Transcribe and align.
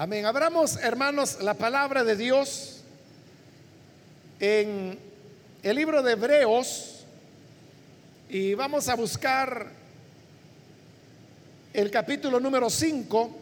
Amén. 0.00 0.26
Abramos, 0.26 0.76
hermanos, 0.76 1.42
la 1.42 1.54
palabra 1.54 2.04
de 2.04 2.14
Dios 2.14 2.84
en 4.38 4.96
el 5.60 5.74
libro 5.74 6.04
de 6.04 6.12
Hebreos 6.12 7.04
y 8.28 8.54
vamos 8.54 8.88
a 8.88 8.94
buscar 8.94 9.72
el 11.72 11.90
capítulo 11.90 12.38
número 12.38 12.70
5. 12.70 13.36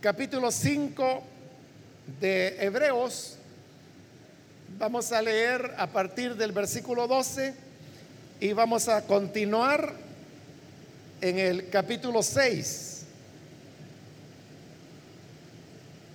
Capítulo 0.00 0.50
5 0.50 1.22
de 2.22 2.64
Hebreos. 2.64 3.39
Vamos 4.80 5.12
a 5.12 5.20
leer 5.20 5.74
a 5.76 5.88
partir 5.88 6.36
del 6.36 6.52
versículo 6.52 7.06
12 7.06 7.52
y 8.40 8.54
vamos 8.54 8.88
a 8.88 9.02
continuar 9.02 9.92
en 11.20 11.38
el 11.38 11.68
capítulo 11.68 12.22
6. 12.22 13.02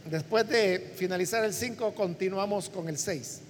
Después 0.09 0.49
de 0.49 0.93
finalizar 0.95 1.45
el 1.45 1.53
5, 1.53 1.93
continuamos 1.93 2.67
con 2.67 2.89
el 2.89 2.97
6. 2.97 3.41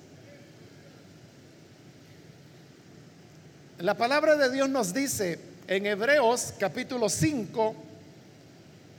La 3.79 3.95
palabra 3.95 4.35
de 4.35 4.51
Dios 4.51 4.67
nos 4.67 4.93
dice 4.93 5.39
en 5.69 5.85
Hebreos 5.85 6.53
capítulo 6.59 7.07
5, 7.07 7.73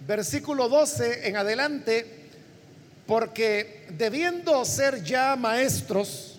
versículo 0.07 0.71
12 0.71 1.29
en 1.29 1.37
adelante, 1.37 2.16
porque 3.07 3.87
debiendo 3.91 4.65
ser 4.65 5.03
ya 5.03 5.37
maestros, 5.37 6.39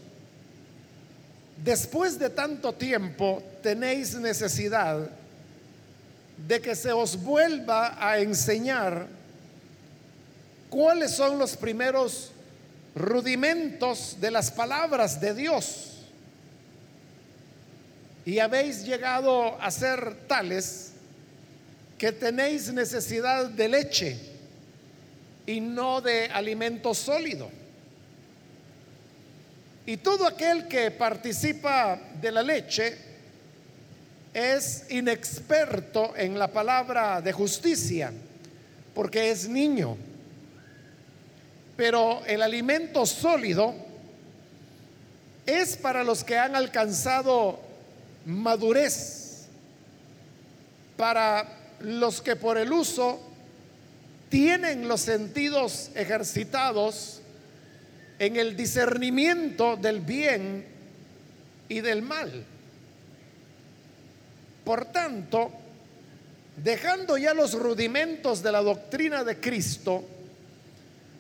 después 1.64 2.20
de 2.20 2.30
tanto 2.30 2.74
tiempo 2.74 3.42
tenéis 3.64 4.16
necesidad 4.16 5.10
de 6.46 6.62
que 6.62 6.76
se 6.76 6.92
os 6.92 7.16
vuelva 7.22 7.98
a 8.00 8.20
enseñar 8.20 9.08
cuáles 10.70 11.12
son 11.12 11.40
los 11.40 11.56
primeros 11.56 12.32
rudimentos 12.94 14.18
de 14.20 14.30
las 14.30 14.52
palabras 14.52 15.20
de 15.22 15.34
Dios. 15.34 15.94
Y 18.26 18.40
habéis 18.40 18.84
llegado 18.84 19.60
a 19.62 19.72
ser 19.72 20.16
tales 20.28 20.92
que 21.98 22.12
tenéis 22.12 22.72
necesidad 22.74 23.46
de 23.46 23.70
leche 23.70 24.27
y 25.48 25.62
no 25.62 26.02
de 26.02 26.26
alimento 26.26 26.94
sólido. 26.94 27.50
Y 29.88 29.98
todo 29.98 30.28
aquel 30.28 30.68
que 30.68 30.92
participa 30.92 31.98
de 32.22 32.32
la 32.32 32.44
leche 32.44 32.98
es 34.34 34.86
inexperto 34.90 36.14
en 36.16 36.38
la 36.38 36.50
palabra 36.50 37.22
de 37.22 37.32
justicia, 37.32 38.12
porque 38.94 39.32
es 39.32 39.48
niño. 39.48 39.98
Pero 41.78 42.22
el 42.26 42.42
alimento 42.42 43.06
sólido 43.06 43.74
es 45.46 45.78
para 45.78 46.04
los 46.04 46.26
que 46.26 46.38
han 46.38 46.58
alcanzado 46.58 47.58
madurez, 48.26 49.46
para 50.98 51.48
los 51.80 52.22
que 52.22 52.36
por 52.36 52.58
el 52.58 52.74
uso 52.74 53.27
tienen 54.30 54.88
los 54.88 55.02
sentidos 55.02 55.92
ejercitados 55.96 57.22
en 58.20 58.36
el 58.36 58.58
discernimiento 58.58 59.76
del 59.78 60.02
bien 60.02 60.66
y 61.70 61.82
del 61.82 62.02
mal. 62.02 62.46
Por 64.64 64.86
tanto, 64.86 65.52
dejando 66.64 67.18
ya 67.18 67.34
los 67.34 67.54
rudimentos 67.54 68.42
de 68.44 68.52
la 68.52 68.62
doctrina 68.62 69.24
de 69.24 69.40
Cristo, 69.40 70.04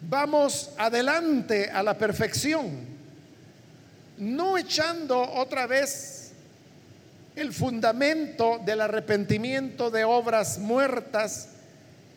vamos 0.01 0.71
adelante 0.77 1.69
a 1.69 1.83
la 1.83 1.97
perfección, 1.97 2.97
no 4.17 4.57
echando 4.57 5.21
otra 5.21 5.67
vez 5.67 6.31
el 7.35 7.53
fundamento 7.53 8.59
del 8.65 8.81
arrepentimiento 8.81 9.91
de 9.91 10.03
obras 10.03 10.57
muertas, 10.57 11.49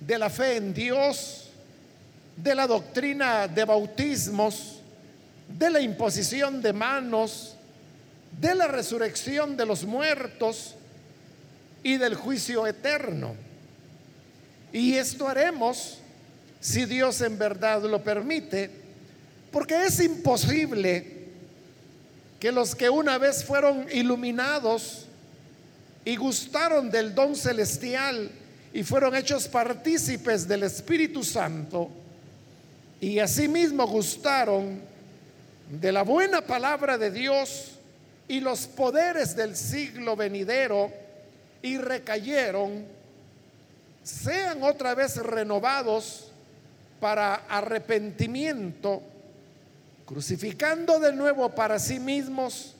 de 0.01 0.19
la 0.19 0.31
fe 0.31 0.57
en 0.57 0.73
Dios, 0.73 1.51
de 2.37 2.55
la 2.55 2.67
doctrina 2.67 3.47
de 3.47 3.65
bautismos, 3.65 4.81
de 5.49 5.71
la 5.71 5.81
imposición 5.81 6.63
de 6.63 6.73
manos, 6.73 7.55
de 8.41 8.55
la 8.55 8.67
resurrección 8.67 9.57
de 9.57 9.67
los 9.67 9.85
muertos 9.85 10.75
y 11.83 11.97
del 11.97 12.15
juicio 12.15 12.67
eterno. 12.67 13.35
Y 14.73 14.95
esto 14.95 15.29
haremos 15.29 15.99
si 16.61 16.85
Dios 16.85 17.21
en 17.21 17.39
verdad 17.39 17.83
lo 17.83 18.03
permite, 18.03 18.71
porque 19.51 19.87
es 19.87 20.01
imposible 20.01 21.19
que 22.39 22.53
los 22.53 22.75
que 22.75 22.89
una 22.89 23.19
vez 23.19 23.45
fueron 23.45 23.87
iluminados 23.93 25.07
y 26.05 26.17
gustaron 26.17 26.91
del 26.91 27.15
don 27.15 27.35
celestial 27.37 28.31
y 28.73 28.83
fueron 28.85 29.15
hechos 29.15 29.49
partícipes 29.49 30.47
del 30.47 30.63
Espíritu 30.63 31.25
Santo 31.25 31.91
y 33.01 33.19
asimismo 33.19 33.87
gustaron 33.87 34.81
de 35.71 35.93
la 35.93 36.03
buena 36.03 36.41
palabra 36.43 36.99
de 36.99 37.11
Dios 37.11 37.73
y 38.29 38.41
los 38.41 38.67
poderes 38.67 39.35
del 39.35 39.57
siglo 39.57 40.15
venidero 40.15 40.93
y 41.63 41.79
recayeron, 41.79 42.85
sean 44.03 44.63
otra 44.63 44.95
vez 44.95 45.17
renovados 45.17 46.31
para 47.01 47.35
arrepentimiento, 47.49 49.03
crucificando 50.07 51.01
de 51.01 51.13
nuevo 51.13 51.55
para 51.55 51.79
sí 51.79 51.99
mismos 51.99 52.75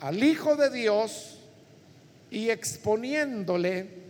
al 0.00 0.22
Hijo 0.22 0.56
de 0.56 0.70
Dios 0.70 1.38
y 2.30 2.50
exponiéndole 2.50 4.01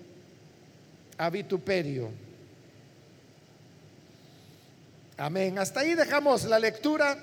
a 1.19 1.31
vituperio. 1.31 2.11
Amén. 5.17 5.59
Hasta 5.59 5.81
ahí 5.81 5.95
dejamos 5.95 6.45
la 6.45 6.59
lectura. 6.59 7.17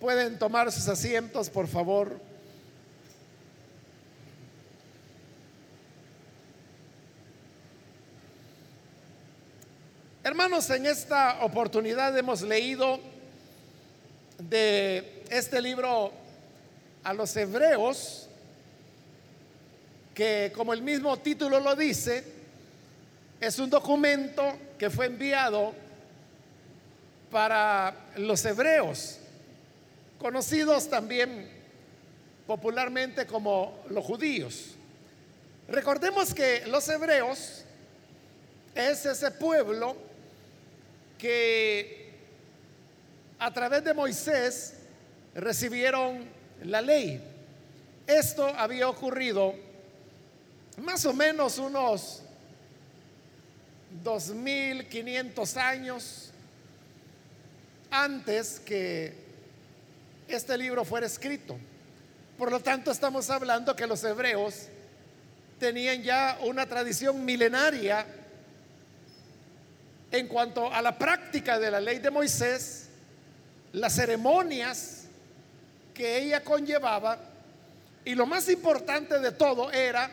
Pueden 0.00 0.38
tomar 0.38 0.70
sus 0.70 0.86
asientos, 0.88 1.48
por 1.48 1.66
favor. 1.66 2.20
Hermanos, 10.22 10.68
en 10.70 10.86
esta 10.86 11.44
oportunidad 11.44 12.18
hemos 12.18 12.42
leído 12.42 13.00
de 14.38 15.22
este 15.30 15.62
libro 15.62 16.12
a 17.04 17.14
los 17.14 17.34
hebreos, 17.36 18.28
que 20.12 20.52
como 20.54 20.72
el 20.72 20.82
mismo 20.82 21.16
título 21.18 21.60
lo 21.60 21.76
dice, 21.76 22.35
es 23.46 23.60
un 23.60 23.70
documento 23.70 24.58
que 24.76 24.90
fue 24.90 25.06
enviado 25.06 25.72
para 27.30 27.94
los 28.16 28.44
hebreos, 28.44 29.18
conocidos 30.18 30.90
también 30.90 31.48
popularmente 32.44 33.24
como 33.24 33.84
los 33.88 34.04
judíos. 34.04 34.74
Recordemos 35.68 36.34
que 36.34 36.66
los 36.66 36.88
hebreos 36.88 37.62
es 38.74 39.06
ese 39.06 39.30
pueblo 39.30 39.96
que 41.16 42.14
a 43.38 43.52
través 43.52 43.84
de 43.84 43.94
Moisés 43.94 44.74
recibieron 45.36 46.24
la 46.64 46.80
ley. 46.82 47.22
Esto 48.08 48.48
había 48.48 48.88
ocurrido 48.88 49.54
más 50.78 51.06
o 51.06 51.12
menos 51.12 51.58
unos 51.58 52.22
2500 54.02 55.56
años 55.56 56.30
antes 57.90 58.60
que 58.60 59.14
este 60.28 60.58
libro 60.58 60.84
fuera 60.84 61.06
escrito. 61.06 61.56
Por 62.36 62.50
lo 62.50 62.60
tanto, 62.60 62.90
estamos 62.90 63.30
hablando 63.30 63.74
que 63.74 63.86
los 63.86 64.02
hebreos 64.04 64.68
tenían 65.58 66.02
ya 66.02 66.38
una 66.42 66.66
tradición 66.66 67.24
milenaria 67.24 68.06
en 70.10 70.28
cuanto 70.28 70.72
a 70.72 70.82
la 70.82 70.96
práctica 70.96 71.58
de 71.58 71.70
la 71.70 71.80
ley 71.80 71.98
de 71.98 72.10
Moisés, 72.10 72.88
las 73.72 73.94
ceremonias 73.94 75.04
que 75.94 76.18
ella 76.18 76.44
conllevaba, 76.44 77.18
y 78.04 78.14
lo 78.14 78.26
más 78.26 78.48
importante 78.48 79.18
de 79.18 79.32
todo 79.32 79.72
era 79.72 80.10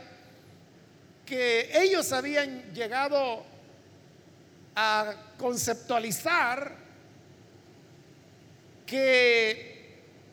que 1.25 1.69
ellos 1.73 2.11
habían 2.11 2.73
llegado 2.73 3.45
a 4.75 5.13
conceptualizar 5.37 6.75
que 8.85 9.73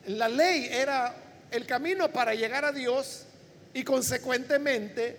la 0.07 0.27
ley 0.27 0.67
era 0.71 1.15
el 1.51 1.65
camino 1.65 2.11
para 2.11 2.33
llegar 2.33 2.65
a 2.65 2.71
Dios 2.71 3.25
y 3.73 3.83
consecuentemente 3.83 5.17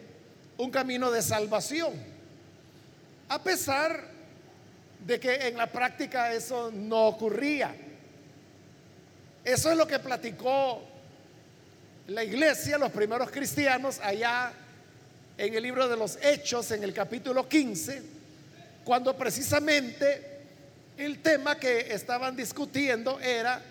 un 0.59 0.71
camino 0.71 1.11
de 1.11 1.23
salvación. 1.23 1.93
A 3.29 3.43
pesar 3.43 4.13
de 5.07 5.19
que 5.19 5.35
en 5.49 5.57
la 5.57 5.67
práctica 5.67 6.33
eso 6.33 6.71
no 6.73 7.07
ocurría. 7.09 7.75
Eso 9.45 9.71
es 9.71 9.77
lo 9.77 9.87
que 9.87 9.99
platicó 9.99 10.83
la 12.09 12.23
iglesia, 12.23 12.79
los 12.79 12.93
primeros 12.93 13.31
cristianos, 13.31 13.99
allá 14.01 14.53
en 15.37 15.55
el 15.55 15.63
libro 15.63 15.89
de 15.89 15.97
los 15.97 16.19
Hechos, 16.23 16.71
en 16.71 16.85
el 16.85 16.93
capítulo 16.93 17.49
15, 17.49 18.03
cuando 18.85 19.17
precisamente 19.17 20.33
el 20.97 21.21
tema 21.21 21.59
que 21.59 21.93
estaban 21.93 22.37
discutiendo 22.37 23.19
era 23.21 23.63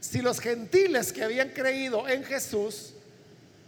si 0.00 0.22
los 0.22 0.40
gentiles 0.40 1.12
que 1.12 1.24
habían 1.24 1.50
creído 1.50 2.08
en 2.08 2.24
Jesús 2.24 2.94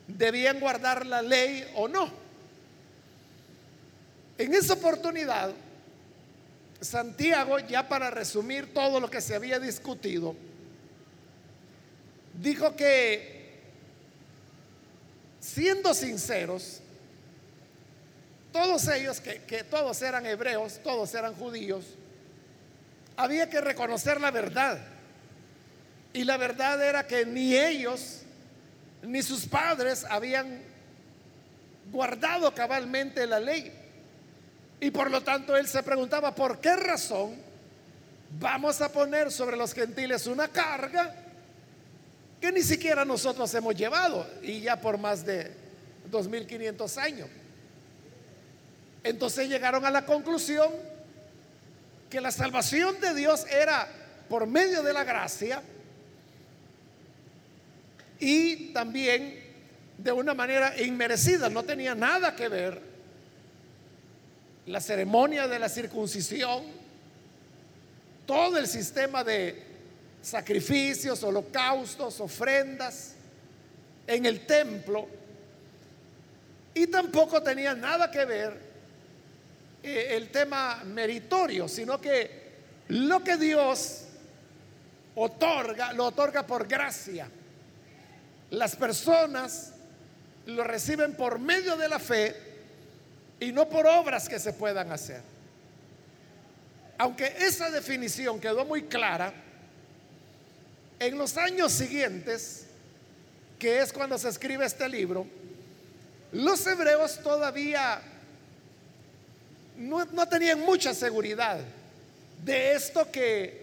debían 0.06 0.60
guardar 0.60 1.06
la 1.06 1.22
ley 1.22 1.70
o 1.74 1.88
no. 1.88 2.10
En 4.38 4.54
esa 4.54 4.74
oportunidad, 4.74 5.52
Santiago, 6.80 7.58
ya 7.60 7.88
para 7.88 8.10
resumir 8.10 8.72
todo 8.74 8.98
lo 8.98 9.08
que 9.08 9.20
se 9.20 9.34
había 9.34 9.60
discutido, 9.60 10.34
dijo 12.40 12.74
que, 12.74 13.60
siendo 15.38 15.94
sinceros, 15.94 16.81
todos 18.52 18.86
ellos, 18.88 19.20
que, 19.20 19.64
todos 19.64 20.00
eran 20.02 20.26
hebreos, 20.26 20.80
todos 20.84 21.14
eran 21.14 21.34
judíos, 21.34 21.84
había 23.16 23.48
que 23.48 23.60
reconocer 23.60 24.20
la 24.20 24.30
verdad. 24.30 24.78
Y 26.12 26.24
la 26.24 26.36
verdad 26.36 26.82
era 26.82 27.06
que 27.06 27.24
ni 27.24 27.56
ellos 27.56 28.22
ni 29.02 29.22
sus 29.22 29.46
padres 29.46 30.04
habían 30.08 30.62
guardado 31.90 32.54
cabalmente 32.54 33.26
la 33.26 33.40
ley. 33.40 33.72
Y 34.80 34.90
por 34.90 35.10
lo 35.10 35.22
tanto 35.22 35.56
él 35.56 35.66
se 35.66 35.82
preguntaba, 35.82 36.34
¿por 36.34 36.60
qué 36.60 36.76
razón 36.76 37.36
vamos 38.38 38.80
a 38.82 38.90
poner 38.92 39.30
sobre 39.32 39.56
los 39.56 39.72
gentiles 39.72 40.26
una 40.26 40.48
carga 40.48 41.14
que 42.40 42.52
ni 42.52 42.62
siquiera 42.62 43.04
nosotros 43.04 43.52
hemos 43.54 43.74
llevado 43.74 44.26
y 44.42 44.60
ya 44.60 44.78
por 44.78 44.98
más 44.98 45.24
de 45.24 45.50
2500 46.10 46.98
años? 46.98 47.28
Entonces 49.04 49.48
llegaron 49.48 49.84
a 49.84 49.90
la 49.90 50.06
conclusión 50.06 50.70
que 52.08 52.20
la 52.20 52.30
salvación 52.30 53.00
de 53.00 53.14
Dios 53.14 53.46
era 53.50 53.88
por 54.28 54.46
medio 54.46 54.82
de 54.82 54.92
la 54.92 55.04
gracia 55.04 55.62
y 58.20 58.72
también 58.72 59.42
de 59.98 60.12
una 60.12 60.34
manera 60.34 60.80
inmerecida, 60.80 61.48
no 61.48 61.62
tenía 61.62 61.94
nada 61.94 62.34
que 62.36 62.48
ver 62.48 62.80
la 64.66 64.80
ceremonia 64.80 65.48
de 65.48 65.58
la 65.58 65.68
circuncisión, 65.68 66.64
todo 68.26 68.58
el 68.58 68.68
sistema 68.68 69.24
de 69.24 69.62
sacrificios, 70.22 71.22
holocaustos, 71.22 72.20
ofrendas 72.20 73.14
en 74.06 74.24
el 74.24 74.46
templo, 74.46 75.08
y 76.74 76.86
tampoco 76.86 77.42
tenía 77.42 77.74
nada 77.74 78.10
que 78.10 78.24
ver 78.24 78.71
el 79.82 80.28
tema 80.30 80.82
meritorio, 80.84 81.68
sino 81.68 82.00
que 82.00 82.42
lo 82.88 83.22
que 83.22 83.36
Dios 83.36 84.04
otorga, 85.14 85.92
lo 85.92 86.06
otorga 86.06 86.46
por 86.46 86.66
gracia. 86.66 87.28
Las 88.50 88.76
personas 88.76 89.72
lo 90.46 90.64
reciben 90.64 91.14
por 91.14 91.38
medio 91.38 91.76
de 91.76 91.88
la 91.88 91.98
fe 91.98 92.36
y 93.40 93.52
no 93.52 93.68
por 93.68 93.86
obras 93.86 94.28
que 94.28 94.38
se 94.38 94.52
puedan 94.52 94.92
hacer. 94.92 95.22
Aunque 96.98 97.34
esa 97.38 97.70
definición 97.70 98.38
quedó 98.40 98.64
muy 98.64 98.82
clara, 98.82 99.32
en 101.00 101.18
los 101.18 101.36
años 101.36 101.72
siguientes, 101.72 102.66
que 103.58 103.80
es 103.80 103.92
cuando 103.92 104.18
se 104.18 104.28
escribe 104.28 104.64
este 104.64 104.88
libro, 104.88 105.26
los 106.30 106.64
hebreos 106.66 107.18
todavía 107.22 108.00
no, 109.82 110.28
tenían 110.28 110.60
mucha 110.60 110.94
seguridad 110.94 111.58
de 112.44 112.72
esto 112.74 113.10
que 113.10 113.62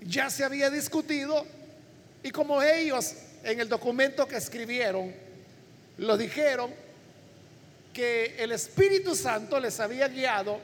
ya 0.00 0.30
se 0.30 0.44
había 0.44 0.70
discutido 0.70 1.44
y 2.22 2.30
como 2.30 2.62
ellos 2.62 3.14
en 3.42 3.60
el 3.60 3.68
documento 3.68 4.26
que 4.26 4.36
escribieron 4.36 5.12
lo 5.98 6.16
dijeron 6.16 6.70
que 7.92 8.36
el 8.38 8.52
Espíritu 8.52 9.14
Santo 9.14 9.58
les 9.58 9.80
había 9.80 10.08
guiado 10.08 10.60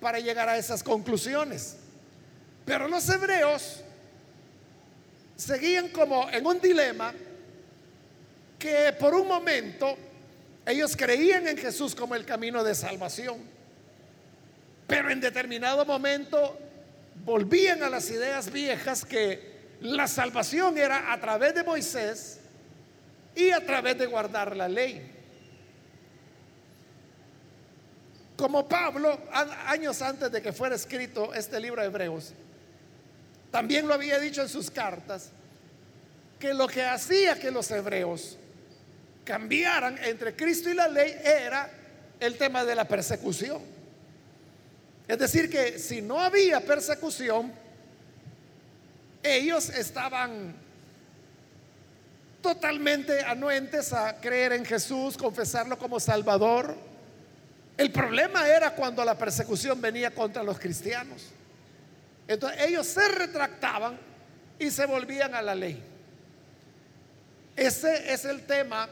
para 0.00 0.18
llegar 0.18 0.48
a 0.48 0.58
esas 0.58 0.82
conclusiones. 0.82 1.76
Pero 2.64 2.88
los 2.88 3.08
hebreos 3.08 3.80
seguían 5.36 5.88
como 5.88 6.28
en 6.30 6.44
un 6.44 6.60
dilema 6.60 7.14
que 8.58 8.92
por 8.98 9.14
un 9.14 9.28
momento 9.28 9.96
ellos 10.70 10.96
creían 10.96 11.46
en 11.48 11.56
Jesús 11.56 11.94
como 11.94 12.14
el 12.14 12.24
camino 12.24 12.64
de 12.64 12.74
salvación, 12.74 13.38
pero 14.86 15.10
en 15.10 15.20
determinado 15.20 15.84
momento 15.84 16.58
volvían 17.24 17.82
a 17.82 17.88
las 17.88 18.10
ideas 18.10 18.50
viejas 18.50 19.04
que 19.04 19.50
la 19.80 20.06
salvación 20.08 20.76
era 20.76 21.12
a 21.12 21.20
través 21.20 21.54
de 21.54 21.64
Moisés 21.64 22.40
y 23.34 23.50
a 23.50 23.64
través 23.64 23.98
de 23.98 24.06
guardar 24.06 24.56
la 24.56 24.68
ley. 24.68 25.16
Como 28.36 28.66
Pablo, 28.68 29.20
años 29.66 30.00
antes 30.00 30.32
de 30.32 30.40
que 30.40 30.52
fuera 30.52 30.74
escrito 30.74 31.34
este 31.34 31.60
libro 31.60 31.82
de 31.82 31.88
Hebreos, 31.88 32.32
también 33.50 33.86
lo 33.86 33.94
había 33.94 34.18
dicho 34.18 34.42
en 34.42 34.48
sus 34.48 34.70
cartas, 34.70 35.30
que 36.38 36.54
lo 36.54 36.66
que 36.66 36.84
hacía 36.84 37.38
que 37.38 37.50
los 37.50 37.70
hebreos 37.70 38.38
cambiaran 39.30 39.96
entre 40.02 40.34
Cristo 40.34 40.68
y 40.70 40.74
la 40.74 40.88
ley 40.88 41.16
era 41.22 41.70
el 42.18 42.36
tema 42.36 42.64
de 42.64 42.74
la 42.74 42.84
persecución. 42.84 43.62
Es 45.06 45.16
decir, 45.20 45.48
que 45.48 45.78
si 45.78 46.02
no 46.02 46.18
había 46.18 46.60
persecución, 46.60 47.52
ellos 49.22 49.68
estaban 49.68 50.52
totalmente 52.42 53.20
anuentes 53.20 53.92
a 53.92 54.20
creer 54.20 54.52
en 54.52 54.64
Jesús, 54.64 55.16
confesarlo 55.16 55.78
como 55.78 56.00
Salvador. 56.00 56.74
El 57.76 57.92
problema 57.92 58.48
era 58.48 58.74
cuando 58.74 59.04
la 59.04 59.16
persecución 59.16 59.80
venía 59.80 60.10
contra 60.10 60.42
los 60.42 60.58
cristianos. 60.58 61.28
Entonces 62.26 62.62
ellos 62.62 62.84
se 62.84 63.06
retractaban 63.06 63.96
y 64.58 64.72
se 64.72 64.86
volvían 64.86 65.36
a 65.36 65.40
la 65.40 65.54
ley. 65.54 65.80
Ese 67.54 68.12
es 68.12 68.24
el 68.24 68.42
tema 68.42 68.88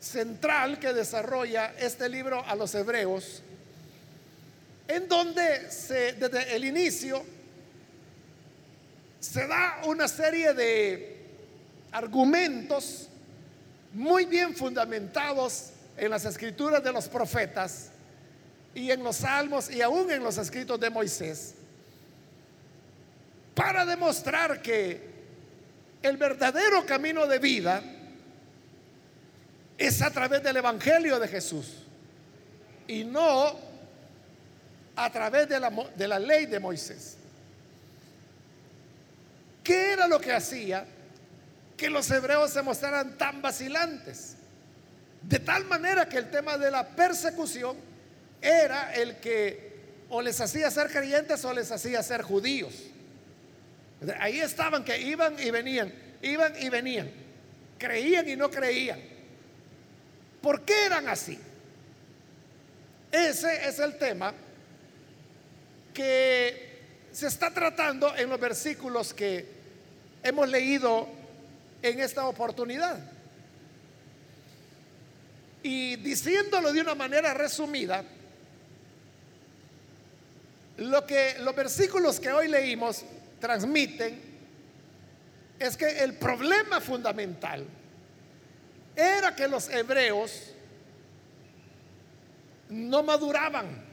central 0.00 0.78
que 0.78 0.92
desarrolla 0.92 1.74
este 1.78 2.08
libro 2.08 2.44
a 2.44 2.54
los 2.54 2.74
hebreos, 2.74 3.42
en 4.88 5.06
donde 5.06 5.70
se, 5.70 6.14
desde 6.14 6.56
el 6.56 6.64
inicio 6.64 7.22
se 9.20 9.46
da 9.46 9.82
una 9.84 10.08
serie 10.08 10.54
de 10.54 11.16
argumentos 11.92 13.08
muy 13.92 14.24
bien 14.24 14.56
fundamentados 14.56 15.70
en 15.96 16.10
las 16.10 16.24
escrituras 16.24 16.82
de 16.82 16.92
los 16.92 17.06
profetas 17.06 17.90
y 18.74 18.90
en 18.90 19.02
los 19.02 19.16
salmos 19.16 19.70
y 19.70 19.82
aún 19.82 20.10
en 20.10 20.22
los 20.22 20.38
escritos 20.38 20.80
de 20.80 20.88
Moisés, 20.88 21.54
para 23.54 23.84
demostrar 23.84 24.62
que 24.62 25.10
el 26.02 26.16
verdadero 26.16 26.86
camino 26.86 27.26
de 27.26 27.38
vida 27.38 27.82
es 29.80 30.02
a 30.02 30.10
través 30.10 30.42
del 30.42 30.58
Evangelio 30.58 31.18
de 31.18 31.26
Jesús 31.26 31.66
y 32.86 33.02
no 33.02 33.58
a 34.94 35.10
través 35.10 35.48
de 35.48 35.58
la, 35.58 35.70
de 35.96 36.06
la 36.06 36.18
ley 36.18 36.44
de 36.44 36.60
Moisés. 36.60 37.16
¿Qué 39.64 39.92
era 39.92 40.06
lo 40.06 40.20
que 40.20 40.32
hacía 40.32 40.84
que 41.78 41.88
los 41.88 42.10
hebreos 42.10 42.50
se 42.50 42.60
mostraran 42.60 43.16
tan 43.16 43.40
vacilantes? 43.40 44.36
De 45.22 45.38
tal 45.38 45.64
manera 45.64 46.06
que 46.06 46.18
el 46.18 46.30
tema 46.30 46.58
de 46.58 46.70
la 46.70 46.86
persecución 46.86 47.74
era 48.42 48.94
el 48.94 49.16
que 49.16 49.70
o 50.10 50.20
les 50.20 50.38
hacía 50.42 50.70
ser 50.70 50.90
creyentes 50.90 51.42
o 51.42 51.54
les 51.54 51.72
hacía 51.72 52.02
ser 52.02 52.20
judíos. 52.20 52.74
Ahí 54.18 54.40
estaban 54.40 54.84
que 54.84 55.00
iban 55.00 55.40
y 55.40 55.50
venían, 55.50 55.90
iban 56.20 56.52
y 56.60 56.68
venían, 56.68 57.10
creían 57.78 58.28
y 58.28 58.36
no 58.36 58.50
creían. 58.50 59.19
¿Por 60.42 60.62
qué 60.62 60.86
eran 60.86 61.08
así? 61.08 61.38
Ese 63.12 63.68
es 63.68 63.78
el 63.78 63.98
tema 63.98 64.32
que 65.92 66.70
se 67.12 67.26
está 67.26 67.52
tratando 67.52 68.16
en 68.16 68.28
los 68.28 68.38
versículos 68.38 69.12
que 69.12 69.46
hemos 70.22 70.48
leído 70.48 71.08
en 71.82 72.00
esta 72.00 72.26
oportunidad. 72.26 72.98
Y 75.62 75.96
diciéndolo 75.96 76.72
de 76.72 76.80
una 76.80 76.94
manera 76.94 77.34
resumida, 77.34 78.04
lo 80.78 81.06
que 81.06 81.36
los 81.40 81.54
versículos 81.54 82.18
que 82.18 82.32
hoy 82.32 82.48
leímos 82.48 83.04
transmiten 83.40 84.18
es 85.58 85.76
que 85.76 86.02
el 86.02 86.14
problema 86.14 86.80
fundamental 86.80 87.66
era 88.96 89.34
que 89.34 89.48
los 89.48 89.68
hebreos 89.68 90.52
no 92.68 93.02
maduraban. 93.02 93.90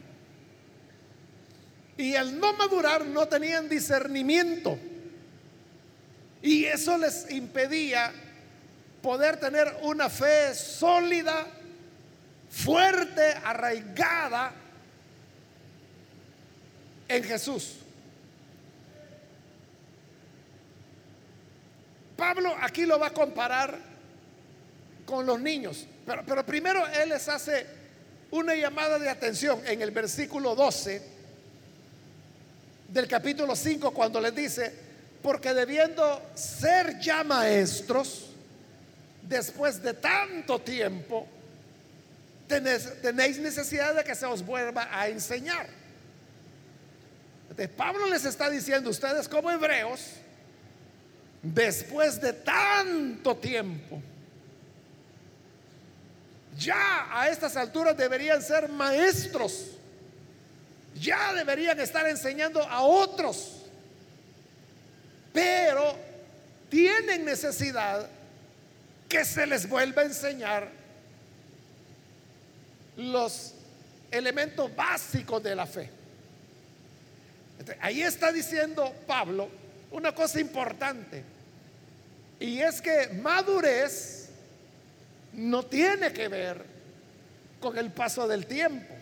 Y 1.96 2.14
al 2.14 2.38
no 2.38 2.52
madurar 2.52 3.04
no 3.04 3.26
tenían 3.26 3.68
discernimiento. 3.68 4.78
Y 6.40 6.64
eso 6.64 6.96
les 6.96 7.30
impedía 7.30 8.12
poder 9.02 9.38
tener 9.40 9.76
una 9.82 10.08
fe 10.08 10.54
sólida, 10.54 11.46
fuerte, 12.48 13.32
arraigada 13.44 14.52
en 17.08 17.24
Jesús. 17.24 17.74
Pablo 22.16 22.54
aquí 22.60 22.84
lo 22.84 22.98
va 22.98 23.08
a 23.08 23.12
comparar 23.12 23.87
con 25.08 25.24
los 25.24 25.40
niños, 25.40 25.86
pero, 26.04 26.44
primero 26.44 26.86
él 26.86 27.08
les 27.08 27.26
hace 27.30 27.66
una 28.30 28.54
llamada 28.54 28.98
de 28.98 29.08
atención 29.08 29.58
en 29.66 29.80
el 29.80 29.90
versículo 29.90 30.54
12 30.54 31.00
del 32.88 33.08
capítulo 33.08 33.56
5 33.56 33.90
cuando 33.92 34.20
les 34.20 34.34
dice, 34.34 34.70
porque 35.22 35.54
debiendo 35.54 36.20
ser 36.34 36.98
ya 37.00 37.24
maestros, 37.24 38.26
después 39.22 39.82
de 39.82 39.94
tanto 39.94 40.58
tiempo, 40.58 41.26
tenéis, 42.46 43.38
necesidad 43.38 43.94
de 43.94 44.04
que 44.04 44.14
se 44.14 44.26
os 44.26 44.44
vuelva 44.44 44.88
a 44.92 45.08
enseñar. 45.08 45.66
Pablo 47.78 48.06
les 48.08 48.26
está 48.26 48.50
diciendo, 48.50 48.90
ustedes 48.90 49.26
como 49.26 49.50
hebreos, 49.50 50.00
después 51.42 52.20
de 52.20 52.34
tanto 52.34 53.34
tiempo, 53.38 54.02
ya 56.58 57.08
a 57.10 57.28
estas 57.30 57.56
alturas 57.56 57.96
deberían 57.96 58.42
ser 58.42 58.68
maestros 58.68 59.78
ya 61.00 61.32
deberían 61.34 61.78
estar 61.80 62.06
enseñando 62.08 62.62
a 62.62 62.82
otros, 62.82 63.62
pero 65.32 65.96
tienen 66.68 67.24
necesidad 67.24 68.08
que 69.08 69.24
se 69.24 69.46
les 69.46 69.68
vuelva 69.68 70.02
a 70.02 70.06
enseñar 70.06 70.68
los 72.96 73.54
elementos 74.10 74.74
básicos 74.74 75.42
de 75.42 75.54
la 75.54 75.66
fe. 75.66 75.90
ahí 77.80 78.02
está 78.02 78.32
diciendo 78.32 78.94
Pablo 79.06 79.48
una 79.90 80.14
cosa 80.14 80.40
importante, 80.40 81.22
y 82.40 82.60
es 82.60 82.80
que 82.80 83.08
madurez 83.22 84.17
no 85.38 85.64
tiene 85.64 86.12
que 86.12 86.28
ver 86.28 86.64
con 87.60 87.78
el 87.78 87.90
paso 87.90 88.26
del 88.26 88.46
tiempo. 88.46 88.94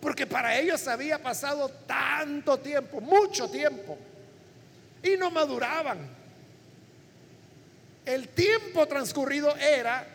Porque 0.00 0.26
para 0.26 0.58
ellos 0.58 0.86
había 0.86 1.22
pasado 1.22 1.68
tanto 1.86 2.58
tiempo, 2.58 3.00
mucho 3.00 3.50
tiempo, 3.50 3.98
y 5.02 5.16
no 5.16 5.30
maduraban. 5.30 5.98
El 8.04 8.28
tiempo 8.28 8.86
transcurrido 8.86 9.54
era 9.56 10.06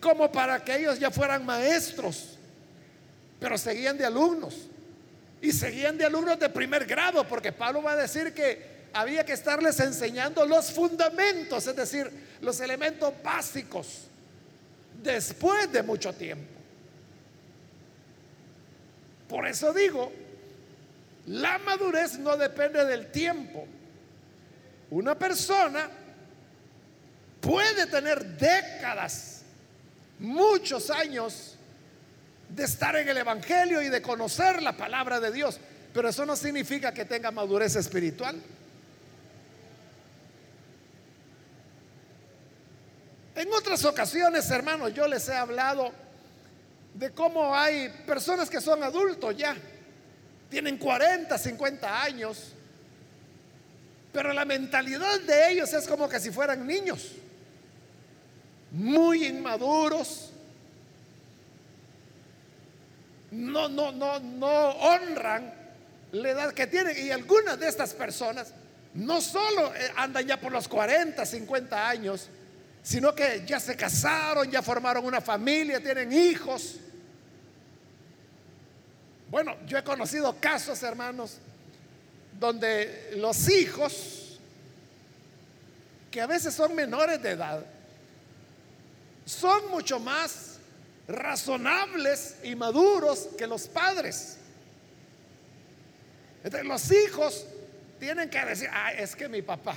como 0.00 0.30
para 0.30 0.62
que 0.64 0.76
ellos 0.76 0.98
ya 0.98 1.10
fueran 1.10 1.44
maestros, 1.44 2.38
pero 3.38 3.58
seguían 3.58 3.98
de 3.98 4.06
alumnos. 4.06 4.54
Y 5.42 5.52
seguían 5.52 5.98
de 5.98 6.06
alumnos 6.06 6.38
de 6.38 6.48
primer 6.48 6.86
grado, 6.86 7.26
porque 7.28 7.52
Pablo 7.52 7.82
va 7.82 7.92
a 7.92 7.96
decir 7.96 8.32
que 8.32 8.76
había 8.92 9.24
que 9.24 9.34
estarles 9.34 9.78
enseñando 9.80 10.46
los 10.46 10.72
fundamentos, 10.72 11.66
es 11.66 11.76
decir, 11.76 12.10
los 12.40 12.60
elementos 12.60 13.12
básicos, 13.22 14.06
después 15.02 15.70
de 15.72 15.82
mucho 15.82 16.12
tiempo. 16.12 16.52
Por 19.28 19.46
eso 19.46 19.72
digo, 19.72 20.12
la 21.26 21.58
madurez 21.58 22.18
no 22.18 22.36
depende 22.36 22.84
del 22.84 23.10
tiempo. 23.10 23.66
Una 24.90 25.18
persona 25.18 25.90
puede 27.40 27.86
tener 27.86 28.24
décadas, 28.24 29.42
muchos 30.18 30.90
años 30.90 31.56
de 32.48 32.64
estar 32.64 32.94
en 32.96 33.08
el 33.08 33.16
Evangelio 33.16 33.82
y 33.82 33.88
de 33.88 34.00
conocer 34.00 34.62
la 34.62 34.76
palabra 34.76 35.18
de 35.18 35.32
Dios, 35.32 35.58
pero 35.92 36.08
eso 36.08 36.24
no 36.24 36.36
significa 36.36 36.92
que 36.92 37.04
tenga 37.04 37.30
madurez 37.30 37.74
espiritual. 37.74 38.40
En 43.36 43.52
otras 43.52 43.84
ocasiones, 43.84 44.50
hermanos, 44.50 44.94
yo 44.94 45.06
les 45.06 45.28
he 45.28 45.34
hablado 45.34 45.92
de 46.94 47.10
cómo 47.10 47.54
hay 47.54 47.90
personas 48.06 48.48
que 48.48 48.62
son 48.62 48.82
adultos 48.82 49.36
ya, 49.36 49.54
tienen 50.48 50.78
40, 50.78 51.36
50 51.36 52.02
años, 52.02 52.52
pero 54.10 54.32
la 54.32 54.46
mentalidad 54.46 55.20
de 55.20 55.52
ellos 55.52 55.70
es 55.74 55.86
como 55.86 56.08
que 56.08 56.18
si 56.18 56.30
fueran 56.30 56.66
niños, 56.66 57.12
muy 58.70 59.26
inmaduros, 59.26 60.30
no, 63.32 63.68
no, 63.68 63.92
no, 63.92 64.18
no 64.18 64.70
honran 64.70 65.52
la 66.12 66.30
edad 66.30 66.54
que 66.54 66.66
tienen. 66.66 66.96
Y 67.06 67.10
algunas 67.10 67.58
de 67.58 67.68
estas 67.68 67.92
personas 67.92 68.54
no 68.94 69.20
solo 69.20 69.74
eh, 69.74 69.92
andan 69.96 70.26
ya 70.26 70.40
por 70.40 70.52
los 70.52 70.68
40, 70.68 71.26
50 71.26 71.86
años, 71.86 72.30
sino 72.86 73.12
que 73.16 73.42
ya 73.44 73.58
se 73.58 73.74
casaron, 73.74 74.48
ya 74.48 74.62
formaron 74.62 75.04
una 75.04 75.20
familia, 75.20 75.82
tienen 75.82 76.12
hijos. 76.12 76.76
Bueno, 79.28 79.56
yo 79.66 79.76
he 79.76 79.82
conocido 79.82 80.36
casos, 80.38 80.80
hermanos, 80.84 81.38
donde 82.38 83.10
los 83.16 83.48
hijos, 83.48 84.38
que 86.12 86.20
a 86.20 86.28
veces 86.28 86.54
son 86.54 86.76
menores 86.76 87.20
de 87.20 87.30
edad, 87.30 87.66
son 89.24 89.68
mucho 89.68 89.98
más 89.98 90.58
razonables 91.08 92.36
y 92.44 92.54
maduros 92.54 93.30
que 93.36 93.48
los 93.48 93.66
padres. 93.66 94.36
Entonces, 96.44 96.68
los 96.68 96.92
hijos 96.92 97.46
tienen 97.98 98.30
que 98.30 98.44
decir, 98.44 98.68
ah, 98.72 98.92
es 98.92 99.16
que 99.16 99.28
mi 99.28 99.42
papá, 99.42 99.74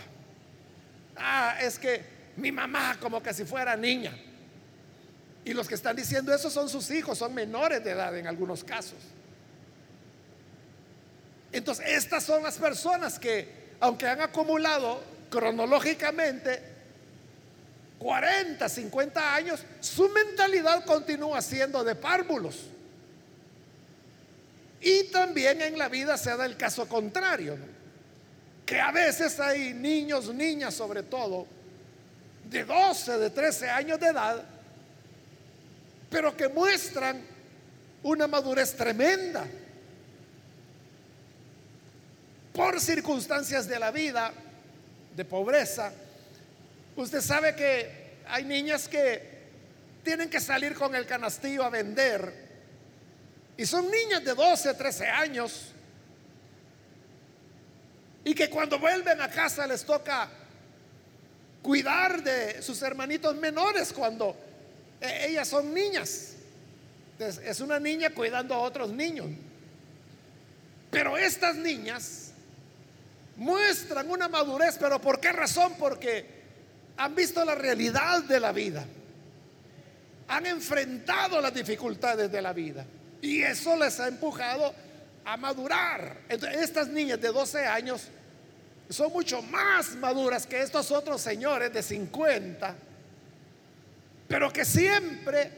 ah, 1.15 1.57
es 1.59 1.79
que 1.79 2.18
mi 2.37 2.51
mamá 2.51 2.97
como 2.99 3.21
que 3.21 3.33
si 3.33 3.45
fuera 3.45 3.75
niña. 3.75 4.17
Y 5.45 5.53
los 5.53 5.67
que 5.67 5.75
están 5.75 5.95
diciendo 5.95 6.33
eso 6.33 6.49
son 6.49 6.69
sus 6.69 6.91
hijos, 6.91 7.17
son 7.17 7.33
menores 7.33 7.83
de 7.83 7.91
edad 7.91 8.15
en 8.17 8.27
algunos 8.27 8.63
casos. 8.63 8.99
Entonces, 11.51 11.85
estas 11.87 12.23
son 12.23 12.43
las 12.43 12.57
personas 12.57 13.17
que, 13.17 13.73
aunque 13.79 14.07
han 14.07 14.21
acumulado 14.21 15.01
cronológicamente 15.29 16.61
40, 17.99 18.69
50 18.69 19.35
años, 19.35 19.63
su 19.81 20.07
mentalidad 20.09 20.85
continúa 20.85 21.41
siendo 21.41 21.83
de 21.83 21.95
párvulos. 21.95 22.67
Y 24.81 25.05
también 25.05 25.61
en 25.61 25.77
la 25.77 25.89
vida 25.89 26.17
se 26.17 26.35
da 26.35 26.45
el 26.45 26.55
caso 26.55 26.87
contrario, 26.87 27.57
que 28.65 28.79
a 28.79 28.91
veces 28.91 29.39
hay 29.39 29.73
niños, 29.73 30.33
niñas 30.33 30.75
sobre 30.75 31.03
todo, 31.03 31.45
de 32.49 32.65
12, 32.65 33.17
de 33.17 33.29
13 33.29 33.69
años 33.69 33.99
de 33.99 34.07
edad, 34.07 34.43
pero 36.09 36.35
que 36.35 36.47
muestran 36.47 37.21
una 38.01 38.27
madurez 38.27 38.75
tremenda 38.75 39.45
por 42.53 42.79
circunstancias 42.81 43.67
de 43.67 43.79
la 43.79 43.91
vida, 43.91 44.33
de 45.15 45.25
pobreza, 45.25 45.93
usted 46.95 47.21
sabe 47.21 47.55
que 47.55 48.19
hay 48.27 48.43
niñas 48.43 48.87
que 48.87 49.39
tienen 50.03 50.29
que 50.29 50.39
salir 50.39 50.73
con 50.73 50.95
el 50.95 51.05
canastillo 51.05 51.63
a 51.63 51.69
vender. 51.69 52.49
Y 53.55 53.65
son 53.65 53.89
niñas 53.89 54.23
de 54.23 54.33
12, 54.33 54.73
13 54.73 55.07
años. 55.07 55.67
Y 58.23 58.33
que 58.33 58.49
cuando 58.49 58.79
vuelven 58.79 59.21
a 59.21 59.29
casa 59.29 59.65
les 59.67 59.85
toca 59.85 60.29
cuidar 61.61 62.23
de 62.23 62.61
sus 62.61 62.81
hermanitos 62.81 63.35
menores 63.35 63.93
cuando 63.93 64.35
eh, 65.01 65.27
ellas 65.29 65.47
son 65.47 65.73
niñas. 65.73 66.33
es 67.19 67.59
una 67.59 67.79
niña 67.79 68.11
cuidando 68.11 68.53
a 68.55 68.59
otros 68.59 68.91
niños. 68.91 69.27
Pero 70.91 71.17
estas 71.17 71.55
niñas 71.55 72.31
muestran 73.35 74.09
una 74.09 74.27
madurez, 74.27 74.77
pero 74.79 74.99
¿por 74.99 75.19
qué 75.19 75.31
razón? 75.31 75.73
Porque 75.77 76.39
han 76.97 77.15
visto 77.15 77.45
la 77.45 77.55
realidad 77.55 78.23
de 78.23 78.39
la 78.39 78.51
vida, 78.51 78.85
han 80.27 80.45
enfrentado 80.45 81.39
las 81.39 81.53
dificultades 81.53 82.31
de 82.31 82.41
la 82.41 82.53
vida 82.53 82.85
y 83.21 83.41
eso 83.41 83.75
les 83.77 83.99
ha 83.99 84.07
empujado 84.07 84.73
a 85.25 85.37
madurar. 85.37 86.17
estas 86.27 86.87
niñas 86.89 87.21
de 87.21 87.29
12 87.29 87.65
años 87.65 88.09
son 88.89 89.11
mucho 89.11 89.41
más 89.43 89.95
maduras 89.95 90.47
que 90.47 90.61
estos 90.61 90.91
otros 90.91 91.21
señores 91.21 91.71
de 91.71 91.83
50, 91.83 92.75
pero 94.27 94.51
que 94.51 94.65
siempre 94.65 95.51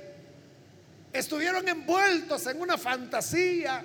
estuvieron 1.14 1.68
envueltos 1.68 2.46
en 2.48 2.62
una 2.62 2.78
fantasía 2.78 3.84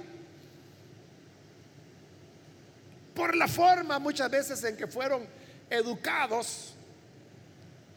por 3.14 3.34
la 3.34 3.48
forma 3.48 3.98
muchas 3.98 4.30
veces 4.30 4.62
en 4.64 4.76
que 4.76 4.86
fueron 4.86 5.26
educados 5.70 6.74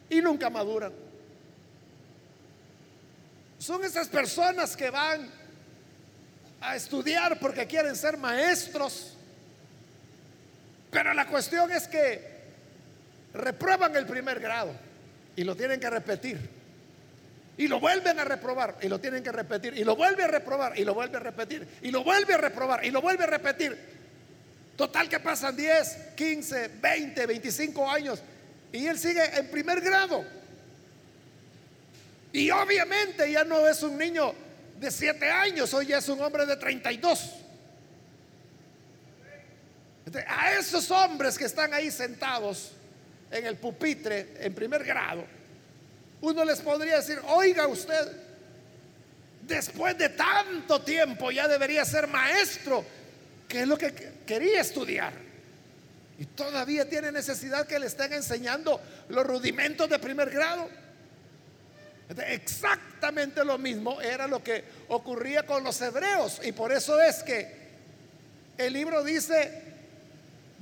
y 0.10 0.22
nunca 0.22 0.50
maduran. 0.50 0.94
Son 3.58 3.84
esas 3.84 4.08
personas 4.08 4.78
que 4.78 4.90
van 4.90 5.30
a 6.62 6.76
estudiar 6.76 7.40
porque 7.40 7.68
quieren 7.68 7.96
ser 7.96 8.18
maestros. 8.18 9.18
Pero 10.92 11.14
la 11.14 11.28
cuestión 11.28 11.72
es 11.72 11.88
que 11.88 12.40
reprueban 13.34 13.96
el 13.96 14.06
primer 14.06 14.40
grado 14.40 14.74
y 15.36 15.44
lo 15.44 15.56
tienen 15.56 15.80
que 15.80 15.90
repetir. 15.90 16.38
Y 17.58 17.68
lo 17.68 17.80
vuelven 17.80 18.20
a 18.20 18.24
reprobar 18.24 18.78
y 18.82 18.88
lo 18.88 19.00
tienen 19.00 19.22
que 19.22 19.32
repetir. 19.32 19.78
Y 19.78 19.84
lo 19.84 19.96
vuelve 19.96 20.24
a 20.24 20.28
reprobar 20.28 20.80
y 20.80 20.86
lo 20.86 20.94
vuelve 20.94 21.18
a 21.18 21.20
repetir. 21.20 21.68
Y 21.82 21.92
lo 21.92 22.04
vuelve 22.04 22.34
a 22.34 22.38
reprobar 22.38 22.86
y 22.86 22.92
lo 22.92 23.02
vuelve 23.02 23.26
a 23.26 23.28
repetir. 23.28 23.78
Total 24.78 25.10
que 25.10 25.20
pasan 25.20 25.58
10, 25.58 26.14
15, 26.16 26.68
20, 26.82 27.26
25 27.26 27.90
años. 27.90 28.22
Y 28.72 28.88
él 28.88 28.98
sigue 28.98 29.24
en 29.38 29.52
primer 29.52 29.82
grado. 29.82 30.24
Y 32.32 32.50
obviamente 32.52 33.30
ya 33.32 33.44
no 33.44 33.68
es 33.68 33.84
un 33.84 33.98
niño 33.98 34.34
de 34.80 34.90
7 34.90 35.30
años, 35.30 35.74
hoy 35.74 35.88
ya 35.88 35.98
es 35.98 36.08
un 36.08 36.22
hombre 36.22 36.46
de 36.46 36.56
32. 36.56 37.32
A 40.28 40.54
esos 40.54 40.90
hombres 40.92 41.38
que 41.38 41.46
están 41.46 41.74
ahí 41.74 41.92
sentados 41.92 42.72
en 43.32 43.46
el 43.46 43.58
pupitre 43.58 44.34
en 44.40 44.54
primer 44.54 44.84
grado, 44.84 45.24
uno 46.22 46.44
les 46.44 46.60
podría 46.60 46.98
decir, 46.98 47.20
oiga 47.28 47.68
usted, 47.68 48.12
después 49.42 49.98
de 49.98 50.10
tanto 50.10 50.82
tiempo 50.82 51.32
ya 51.32 51.48
debería 51.48 51.86
ser 51.86 52.08
maestro, 52.08 52.86
que 53.48 53.62
es 53.62 53.68
lo 53.68 53.78
que 53.78 53.94
quería 54.26 54.62
estudiar. 54.62 55.14
Y 56.20 56.26
todavía 56.26 56.88
tiene 56.90 57.12
necesidad 57.12 57.66
que 57.66 57.80
le 57.80 57.88
estén 57.88 58.12
enseñando 58.12 58.82
los 59.08 59.26
rudimentos 59.26 59.90
de 59.90 60.00
primer 60.00 60.30
grado. 60.30 60.70
Exactamente 62.28 63.46
lo 63.46 63.58
mismo 63.58 64.02
era 64.02 64.28
lo 64.28 64.44
que 64.44 64.66
ocurría 64.90 65.46
con 65.46 65.64
los 65.64 65.80
hebreos. 65.82 66.42
Y 66.44 66.52
por 66.52 66.74
eso 66.74 67.00
es 67.00 67.24
que 67.24 67.60
el 68.58 68.74
libro 68.74 69.04
dice, 69.04 69.64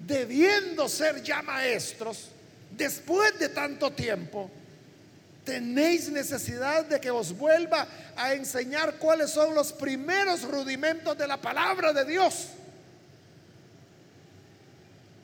debiendo 0.05 0.87
ser 0.87 1.23
ya 1.23 1.41
maestros, 1.41 2.29
después 2.71 3.37
de 3.39 3.49
tanto 3.49 3.91
tiempo, 3.91 4.51
tenéis 5.43 6.09
necesidad 6.09 6.85
de 6.85 6.99
que 6.99 7.09
os 7.09 7.31
vuelva 7.37 7.87
a 8.17 8.33
enseñar 8.33 8.95
cuáles 8.95 9.31
son 9.31 9.55
los 9.55 9.71
primeros 9.71 10.43
rudimentos 10.43 11.17
de 11.17 11.25
la 11.25 11.37
palabra 11.37 11.93
de 11.93 12.03
Dios. 12.03 12.49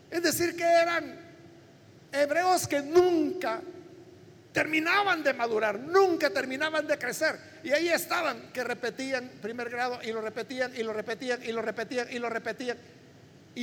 Es 0.10 0.24
decir, 0.24 0.56
que 0.56 0.64
eran 0.64 1.20
hebreos 2.12 2.68
que 2.68 2.82
nunca 2.82 3.60
terminaban 4.54 5.24
de 5.24 5.34
madurar, 5.34 5.80
nunca 5.80 6.30
terminaban 6.30 6.88
de 6.88 6.98
crecer. 6.98 7.38
Y 7.64 7.72
ahí 7.72 7.90
estaban, 7.90 8.52
que 8.54 8.64
repetían 8.64 9.30
primer 9.42 9.70
grado 9.70 10.00
y 10.04 10.12
lo 10.12 10.22
repetían 10.22 10.72
y 10.76 10.84
lo 10.84 10.94
repetían 10.94 11.44
y 11.44 11.52
lo 11.52 11.62
repetían 11.62 12.08
y 12.12 12.20
lo 12.20 12.30
repetían. 12.30 12.78
Y 12.78 13.03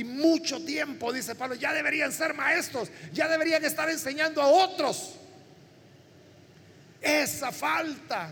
mucho 0.03 0.63
tiempo, 0.63 1.11
dice 1.11 1.35
Pablo, 1.35 1.55
ya 1.55 1.73
deberían 1.73 2.11
ser 2.11 2.33
maestros, 2.33 2.89
ya 3.11 3.27
deberían 3.27 3.63
estar 3.65 3.89
enseñando 3.89 4.41
a 4.41 4.47
otros. 4.47 5.15
Esa 7.01 7.51
falta 7.51 8.29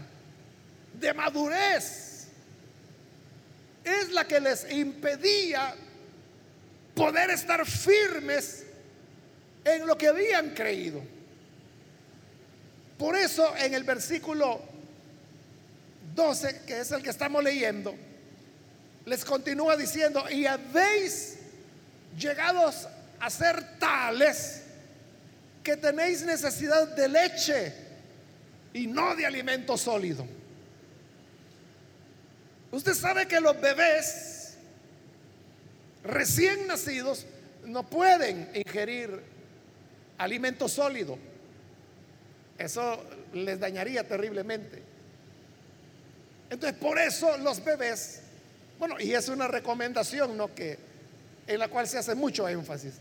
de 0.94 1.14
madurez 1.14 2.28
es 3.84 4.12
la 4.12 4.26
que 4.26 4.40
les 4.40 4.72
impedía 4.72 5.76
poder 6.96 7.32
estar 7.32 7.66
firmes 7.66 8.64
en 9.66 9.88
lo 9.88 9.98
que 9.98 10.08
habían 10.08 10.52
creído. 10.52 11.02
Por 12.98 13.16
eso 13.16 13.56
en 13.58 13.74
el 13.74 13.84
versículo 13.84 14.62
12, 16.16 16.62
que 16.68 16.82
es 16.82 16.92
el 16.92 17.02
que 17.02 17.10
estamos 17.10 17.44
leyendo, 17.44 17.96
les 19.06 19.24
continúa 19.26 19.76
diciendo, 19.76 20.30
y 20.30 20.46
habéis 20.46 21.39
llegados 22.18 22.88
a 23.20 23.30
ser 23.30 23.80
tales 23.80 24.64
que 25.64 25.78
tenéis 25.78 26.24
necesidad 26.24 26.88
de 26.96 27.10
leche 27.10 27.74
y 28.74 28.88
no 28.88 29.16
de 29.16 29.26
alimento 29.26 29.78
sólido. 29.78 30.26
Usted 32.72 32.94
sabe 32.94 33.28
que 33.28 33.40
los 33.40 33.60
bebés 33.60 34.56
recién 36.04 36.68
nacidos 36.68 37.26
no 37.66 37.88
pueden 37.90 38.50
ingerir 38.54 39.22
alimento 40.18 40.68
sólido. 40.68 41.18
Eso 42.58 43.04
les 43.34 43.60
dañaría 43.60 44.08
terriblemente. 44.08 44.84
Entonces, 46.50 46.78
por 46.80 47.00
eso 47.00 47.38
los 47.38 47.64
bebés, 47.64 48.22
bueno, 48.78 49.00
y 49.00 49.14
es 49.14 49.30
una 49.30 49.48
recomendación, 49.48 50.36
¿no? 50.36 50.54
Que 50.54 50.78
en 51.50 51.60
la 51.60 51.68
cual 51.68 51.88
se 51.88 51.98
hace 51.98 52.16
mucho 52.16 52.48
énfasis, 52.48 52.94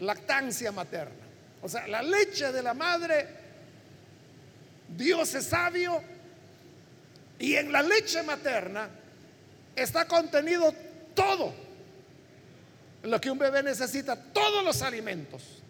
lactancia 0.00 0.72
materna. 0.72 1.24
O 1.62 1.68
sea, 1.68 1.86
la 1.86 2.02
leche 2.02 2.52
de 2.52 2.62
la 2.62 2.74
madre, 2.74 3.28
Dios 4.88 5.34
es 5.34 5.46
sabio, 5.46 6.02
y 7.38 7.54
en 7.54 7.72
la 7.72 7.82
leche 7.82 8.22
materna 8.22 8.88
está 9.74 10.06
contenido 10.06 10.74
todo 11.14 11.54
lo 13.04 13.20
que 13.20 13.30
un 13.30 13.38
bebé 13.38 13.62
necesita, 13.62 14.16
todos 14.16 14.64
los 14.64 14.82
alimentos 14.82 15.62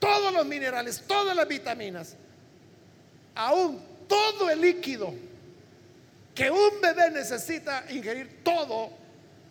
todos 0.00 0.32
los 0.32 0.46
minerales, 0.46 1.04
todas 1.06 1.36
las 1.36 1.46
vitaminas, 1.46 2.16
aún 3.34 3.80
todo 4.08 4.50
el 4.50 4.60
líquido 4.60 5.14
que 6.34 6.50
un 6.50 6.80
bebé 6.80 7.10
necesita 7.10 7.84
ingerir, 7.90 8.42
todo 8.42 8.90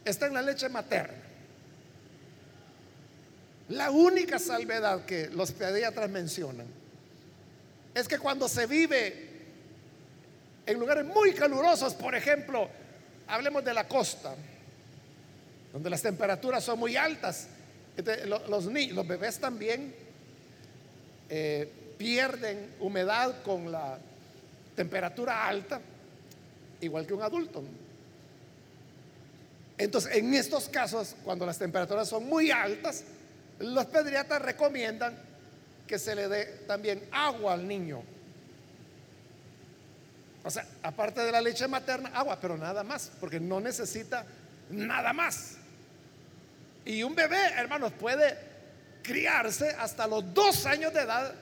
está 0.10 0.28
en 0.28 0.34
la 0.34 0.42
leche 0.42 0.70
materna. 0.70 1.18
La 3.70 3.92
única 3.92 4.40
salvedad 4.40 5.06
que 5.06 5.30
los 5.30 5.52
pediatras 5.52 6.10
mencionan 6.10 6.66
es 7.94 8.08
que 8.08 8.18
cuando 8.18 8.48
se 8.48 8.66
vive 8.66 9.30
en 10.66 10.80
lugares 10.80 11.06
muy 11.06 11.34
calurosos, 11.34 11.94
por 11.94 12.16
ejemplo, 12.16 12.68
hablemos 13.28 13.64
de 13.64 13.74
la 13.74 13.88
costa, 13.88 14.36
donde 15.72 15.90
las 15.90 16.02
temperaturas 16.02 16.64
son 16.64 16.80
muy 16.80 16.96
altas, 16.96 17.48
los, 18.26 18.66
los 18.66 19.08
bebés 19.08 19.40
también 19.40 19.94
eh, 21.30 21.72
pierden 21.98 22.76
humedad 22.80 23.44
con 23.44 23.72
la 23.72 24.00
temperatura 24.76 25.48
alta, 25.48 25.80
igual 26.82 27.06
que 27.06 27.14
un 27.14 27.22
adulto. 27.22 27.64
Entonces, 29.80 30.18
en 30.18 30.34
estos 30.34 30.68
casos, 30.68 31.16
cuando 31.24 31.46
las 31.46 31.58
temperaturas 31.58 32.10
son 32.10 32.26
muy 32.26 32.52
altas, 32.52 33.06
los 33.60 33.86
pediatras 33.86 34.42
recomiendan 34.42 35.18
que 35.88 35.98
se 35.98 36.14
le 36.16 36.28
dé 36.28 36.46
también 36.68 37.02
agua 37.14 37.54
al 37.54 37.66
niño. 37.66 38.04
O 40.44 40.52
sea, 40.52 40.66
aparte 40.84 41.22
de 41.22 41.32
la 41.32 41.40
leche 41.40 41.66
materna, 41.70 42.10
agua, 42.14 42.38
pero 42.42 42.58
nada 42.58 42.84
más, 42.84 43.10
porque 43.22 43.40
no 43.40 43.62
necesita 43.62 44.26
nada 44.70 45.14
más. 45.14 45.56
Y 46.84 47.02
un 47.02 47.16
bebé, 47.16 47.42
hermanos, 47.56 47.94
puede 47.94 48.38
criarse 49.02 49.70
hasta 49.80 50.08
los 50.08 50.34
dos 50.34 50.66
años 50.66 50.94
de 50.94 51.00
edad, 51.00 51.34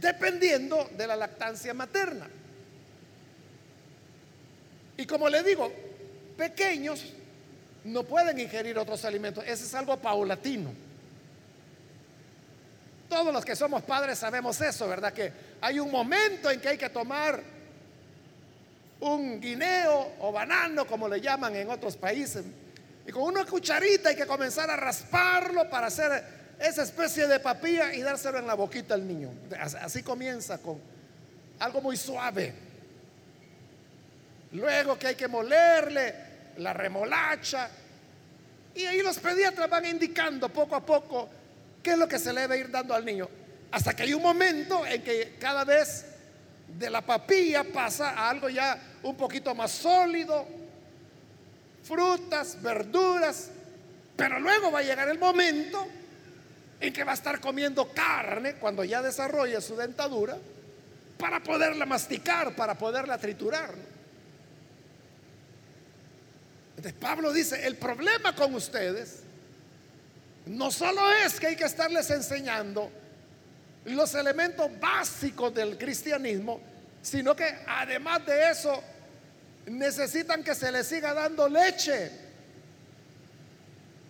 dependiendo 0.00 0.90
de 0.96 1.06
la 1.06 1.14
lactancia 1.14 1.72
materna. 1.74 2.28
Y 5.00 5.06
como 5.06 5.30
le 5.30 5.42
digo, 5.42 5.72
pequeños 6.36 7.02
no 7.84 8.02
pueden 8.02 8.38
ingerir 8.38 8.78
otros 8.78 9.02
alimentos. 9.06 9.42
Ese 9.46 9.64
es 9.64 9.74
algo 9.74 9.96
paulatino. 9.96 10.70
Todos 13.08 13.32
los 13.32 13.42
que 13.42 13.56
somos 13.56 13.82
padres 13.82 14.18
sabemos 14.18 14.60
eso, 14.60 14.86
¿verdad? 14.86 15.10
Que 15.14 15.32
hay 15.62 15.80
un 15.80 15.90
momento 15.90 16.50
en 16.50 16.60
que 16.60 16.68
hay 16.68 16.76
que 16.76 16.90
tomar 16.90 17.42
un 19.00 19.40
guineo 19.40 20.16
o 20.20 20.32
banano, 20.32 20.86
como 20.86 21.08
le 21.08 21.18
llaman 21.18 21.56
en 21.56 21.70
otros 21.70 21.96
países, 21.96 22.44
y 23.06 23.10
con 23.10 23.22
una 23.22 23.46
cucharita 23.46 24.10
hay 24.10 24.16
que 24.16 24.26
comenzar 24.26 24.68
a 24.68 24.76
rasparlo 24.76 25.70
para 25.70 25.86
hacer 25.86 26.56
esa 26.60 26.82
especie 26.82 27.26
de 27.26 27.40
papilla 27.40 27.94
y 27.94 28.02
dárselo 28.02 28.38
en 28.38 28.46
la 28.46 28.52
boquita 28.52 28.92
al 28.92 29.08
niño. 29.08 29.30
Así 29.80 30.02
comienza 30.02 30.58
con 30.58 30.78
algo 31.58 31.80
muy 31.80 31.96
suave. 31.96 32.68
Luego 34.52 34.98
que 34.98 35.08
hay 35.08 35.14
que 35.14 35.28
molerle 35.28 36.14
la 36.56 36.72
remolacha. 36.72 37.68
Y 38.74 38.84
ahí 38.84 39.02
los 39.02 39.18
pediatras 39.18 39.68
van 39.68 39.86
indicando 39.86 40.48
poco 40.48 40.76
a 40.76 40.84
poco 40.84 41.28
qué 41.82 41.92
es 41.92 41.98
lo 41.98 42.08
que 42.08 42.18
se 42.18 42.32
le 42.32 42.42
debe 42.42 42.58
ir 42.58 42.70
dando 42.70 42.94
al 42.94 43.04
niño. 43.04 43.28
Hasta 43.72 43.94
que 43.94 44.04
hay 44.04 44.14
un 44.14 44.22
momento 44.22 44.84
en 44.86 45.02
que 45.02 45.36
cada 45.38 45.64
vez 45.64 46.06
de 46.78 46.90
la 46.90 47.00
papilla 47.00 47.64
pasa 47.64 48.10
a 48.10 48.30
algo 48.30 48.48
ya 48.48 48.78
un 49.02 49.16
poquito 49.16 49.54
más 49.54 49.70
sólido, 49.70 50.46
frutas, 51.82 52.60
verduras, 52.60 53.50
pero 54.16 54.38
luego 54.38 54.70
va 54.70 54.80
a 54.80 54.82
llegar 54.82 55.08
el 55.08 55.18
momento 55.18 55.86
en 56.80 56.92
que 56.92 57.04
va 57.04 57.12
a 57.12 57.14
estar 57.14 57.40
comiendo 57.40 57.88
carne 57.92 58.54
cuando 58.54 58.84
ya 58.84 59.02
desarrolle 59.02 59.60
su 59.60 59.76
dentadura 59.76 60.36
para 61.18 61.40
poderla 61.40 61.86
masticar, 61.86 62.54
para 62.54 62.74
poderla 62.74 63.18
triturar. 63.18 63.74
Pablo 66.98 67.32
dice, 67.32 67.66
el 67.66 67.76
problema 67.76 68.34
con 68.34 68.54
ustedes 68.54 69.20
no 70.46 70.70
solo 70.70 71.02
es 71.12 71.38
que 71.38 71.48
hay 71.48 71.56
que 71.56 71.64
estarles 71.64 72.10
enseñando 72.10 72.90
los 73.84 74.14
elementos 74.14 74.68
básicos 74.78 75.54
del 75.54 75.78
cristianismo, 75.78 76.60
sino 77.02 77.34
que 77.34 77.44
además 77.66 78.24
de 78.26 78.50
eso 78.50 78.82
necesitan 79.66 80.42
que 80.42 80.54
se 80.54 80.72
les 80.72 80.86
siga 80.86 81.14
dando 81.14 81.48
leche. 81.48 82.10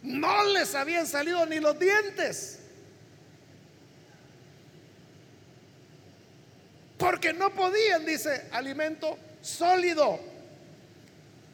No 0.02 0.44
les 0.44 0.74
habían 0.74 1.06
salido 1.06 1.44
ni 1.46 1.60
los 1.60 1.78
dientes. 1.78 2.58
Porque 6.96 7.32
no 7.32 7.50
podían, 7.50 8.04
dice, 8.04 8.48
alimento 8.52 9.18
sólido. 9.40 10.29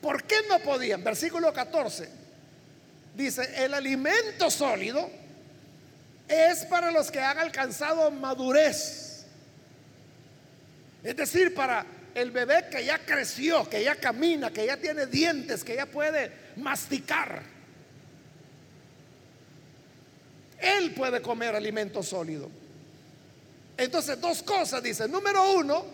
¿Por 0.06 0.22
qué 0.22 0.36
no 0.48 0.60
podían? 0.60 1.02
Versículo 1.02 1.52
14. 1.52 2.08
Dice, 3.16 3.64
el 3.64 3.74
alimento 3.74 4.48
sólido 4.52 5.10
es 6.28 6.64
para 6.66 6.92
los 6.92 7.10
que 7.10 7.18
han 7.18 7.36
alcanzado 7.40 8.12
madurez. 8.12 9.24
Es 11.02 11.16
decir, 11.16 11.52
para 11.56 11.84
el 12.14 12.30
bebé 12.30 12.68
que 12.70 12.84
ya 12.84 13.04
creció, 13.04 13.68
que 13.68 13.82
ya 13.82 13.96
camina, 13.96 14.52
que 14.52 14.64
ya 14.64 14.76
tiene 14.76 15.06
dientes, 15.06 15.64
que 15.64 15.74
ya 15.74 15.86
puede 15.86 16.30
masticar. 16.54 17.42
Él 20.60 20.94
puede 20.94 21.20
comer 21.20 21.56
alimento 21.56 22.00
sólido. 22.04 22.48
Entonces, 23.76 24.20
dos 24.20 24.40
cosas, 24.44 24.80
dice. 24.84 25.08
Número 25.08 25.54
uno, 25.54 25.84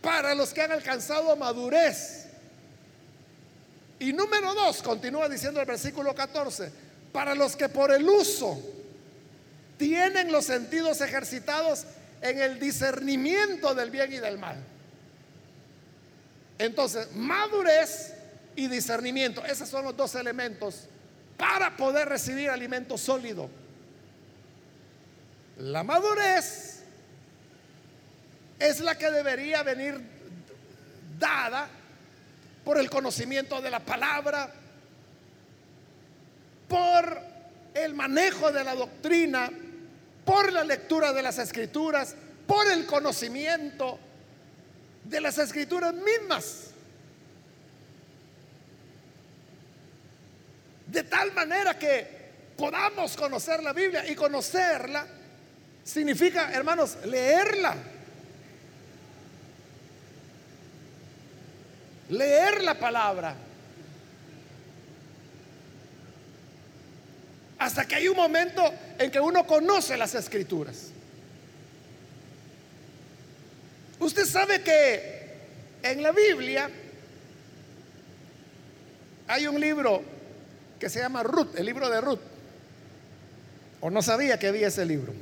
para 0.00 0.32
los 0.32 0.54
que 0.54 0.62
han 0.62 0.70
alcanzado 0.70 1.34
madurez. 1.34 2.29
Y 4.00 4.14
número 4.14 4.54
dos, 4.54 4.82
continúa 4.82 5.28
diciendo 5.28 5.60
el 5.60 5.66
versículo 5.66 6.14
14, 6.14 6.72
para 7.12 7.34
los 7.34 7.54
que 7.54 7.68
por 7.68 7.92
el 7.92 8.08
uso 8.08 8.58
tienen 9.76 10.32
los 10.32 10.46
sentidos 10.46 11.02
ejercitados 11.02 11.84
en 12.22 12.40
el 12.40 12.58
discernimiento 12.58 13.74
del 13.74 13.90
bien 13.90 14.12
y 14.12 14.16
del 14.16 14.38
mal. 14.38 14.56
Entonces, 16.58 17.14
madurez 17.14 18.14
y 18.56 18.68
discernimiento, 18.68 19.44
esos 19.44 19.68
son 19.68 19.84
los 19.84 19.96
dos 19.96 20.14
elementos 20.14 20.86
para 21.36 21.76
poder 21.76 22.08
recibir 22.08 22.48
alimento 22.48 22.96
sólido. 22.96 23.50
La 25.58 25.82
madurez 25.82 26.80
es 28.58 28.80
la 28.80 28.96
que 28.96 29.10
debería 29.10 29.62
venir 29.62 30.00
dada 31.18 31.68
por 32.64 32.78
el 32.78 32.90
conocimiento 32.90 33.60
de 33.60 33.70
la 33.70 33.80
palabra, 33.80 34.52
por 36.68 37.20
el 37.74 37.94
manejo 37.94 38.52
de 38.52 38.64
la 38.64 38.74
doctrina, 38.74 39.50
por 40.24 40.52
la 40.52 40.64
lectura 40.64 41.12
de 41.12 41.22
las 41.22 41.38
escrituras, 41.38 42.14
por 42.46 42.66
el 42.70 42.86
conocimiento 42.86 43.98
de 45.04 45.20
las 45.20 45.38
escrituras 45.38 45.94
mismas. 45.94 46.70
De 50.86 51.04
tal 51.04 51.32
manera 51.32 51.78
que 51.78 52.20
podamos 52.56 53.16
conocer 53.16 53.62
la 53.62 53.72
Biblia 53.72 54.08
y 54.08 54.14
conocerla 54.14 55.06
significa, 55.84 56.52
hermanos, 56.52 56.98
leerla. 57.04 57.76
Leer 62.10 62.62
la 62.62 62.78
palabra. 62.78 63.34
Hasta 67.58 67.86
que 67.86 67.94
hay 67.94 68.08
un 68.08 68.16
momento 68.16 68.62
en 68.98 69.10
que 69.10 69.20
uno 69.20 69.46
conoce 69.46 69.96
las 69.96 70.14
escrituras. 70.14 70.90
Usted 74.00 74.24
sabe 74.24 74.62
que 74.62 75.30
en 75.82 76.02
la 76.02 76.10
Biblia 76.10 76.70
hay 79.28 79.46
un 79.46 79.60
libro 79.60 80.02
que 80.80 80.88
se 80.88 81.00
llama 81.00 81.22
Ruth, 81.22 81.54
el 81.56 81.66
libro 81.66 81.88
de 81.88 82.00
Ruth. 82.00 82.20
O 83.82 83.90
no 83.90 84.02
sabía 84.02 84.38
que 84.38 84.48
había 84.48 84.68
ese 84.68 84.84
libro. 84.84 85.12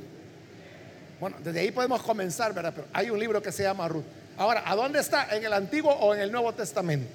Bueno, 1.19 1.37
desde 1.43 1.59
ahí 1.59 1.71
podemos 1.71 2.01
comenzar, 2.01 2.53
¿verdad? 2.53 2.73
Pero 2.75 2.87
hay 2.93 3.09
un 3.09 3.19
libro 3.19 3.41
que 3.41 3.51
se 3.51 3.63
llama 3.63 3.87
Ruth. 3.87 4.18
Ahora, 4.39 4.63
¿a 4.65 4.73
dónde 4.73 5.01
está? 5.01 5.35
¿En 5.35 5.43
el 5.43 5.51
Antiguo 5.51 5.91
o 5.91 6.15
en 6.15 6.21
el 6.21 6.31
Nuevo 6.31 6.53
Testamento? 6.53 7.11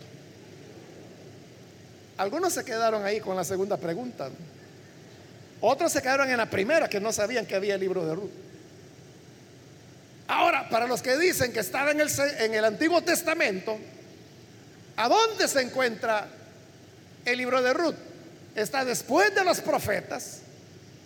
Algunos 2.19 2.53
se 2.53 2.67
quedaron 2.67 3.03
ahí 3.03 3.19
con 3.19 3.35
la 3.35 3.45
segunda 3.45 3.79
pregunta. 3.79 4.29
Otros 5.63 5.91
se 5.91 6.03
quedaron 6.03 6.29
en 6.29 6.37
la 6.37 6.51
primera, 6.51 6.87
que 6.87 7.01
no 7.01 7.13
sabían 7.13 7.47
que 7.47 7.55
había 7.55 7.77
el 7.77 7.81
libro 7.81 8.05
de 8.05 8.15
Ruth. 8.15 8.31
Ahora, 10.29 10.69
para 10.69 10.87
los 10.87 11.01
que 11.01 11.17
dicen 11.17 11.51
que 11.51 11.61
estaba 11.61 11.93
en 11.93 12.01
el, 12.03 12.11
en 12.41 12.53
el 12.53 12.65
Antiguo 12.67 13.01
Testamento, 13.01 13.79
¿a 14.95 15.09
dónde 15.09 15.49
se 15.49 15.63
encuentra 15.63 16.29
el 17.25 17.39
libro 17.39 17.63
de 17.63 17.73
Ruth? 17.73 17.97
¿Está 18.55 18.85
después 18.85 19.35
de 19.35 19.45
los 19.45 19.63
profetas 19.63 20.41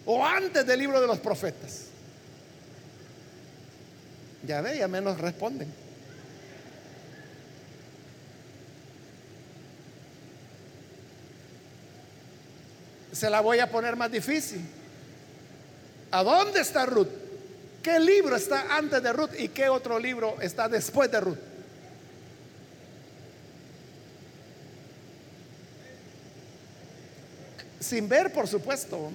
o 0.05 0.27
antes 0.27 0.67
del 0.67 0.81
libro 0.81 1.01
de 1.01 1.07
los 1.07 1.21
profetas? 1.21 1.85
Ya 4.45 4.61
ve, 4.63 4.79
ya 4.79 4.89
menos 4.89 5.21
responden. 5.21 5.88
Se 13.13 13.31
la 13.31 13.41
voy 13.41 13.59
a 13.59 13.71
poner 13.71 13.97
más 13.97 14.11
difícil. 14.11 14.61
¿A 16.11 16.23
dónde 16.23 16.61
está 16.61 16.87
Ruth? 16.87 17.09
¿Qué 17.83 17.99
libro 17.99 18.37
está 18.37 18.77
antes 18.77 19.03
de 19.03 19.13
Ruth 19.13 19.31
y 19.39 19.49
qué 19.49 19.69
otro 19.69 19.99
libro 19.99 20.41
está 20.41 20.69
después 20.69 21.11
de 21.11 21.21
Ruth? 21.21 21.39
Sin 27.81 28.09
ver, 28.09 28.33
por 28.33 28.49
supuesto. 28.49 29.11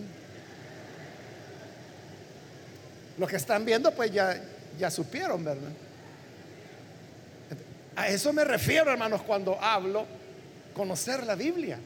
Los 3.17 3.29
que 3.29 3.35
están 3.35 3.65
viendo, 3.65 3.91
pues 3.91 4.11
ya, 4.11 4.41
ya 4.79 4.89
supieron, 4.89 5.43
¿verdad? 5.43 5.71
A 7.95 8.07
eso 8.07 8.33
me 8.33 8.43
refiero, 8.43 8.91
hermanos, 8.91 9.21
cuando 9.21 9.59
hablo 9.61 10.05
conocer 10.73 11.23
la 11.25 11.35
Biblia. 11.35 11.77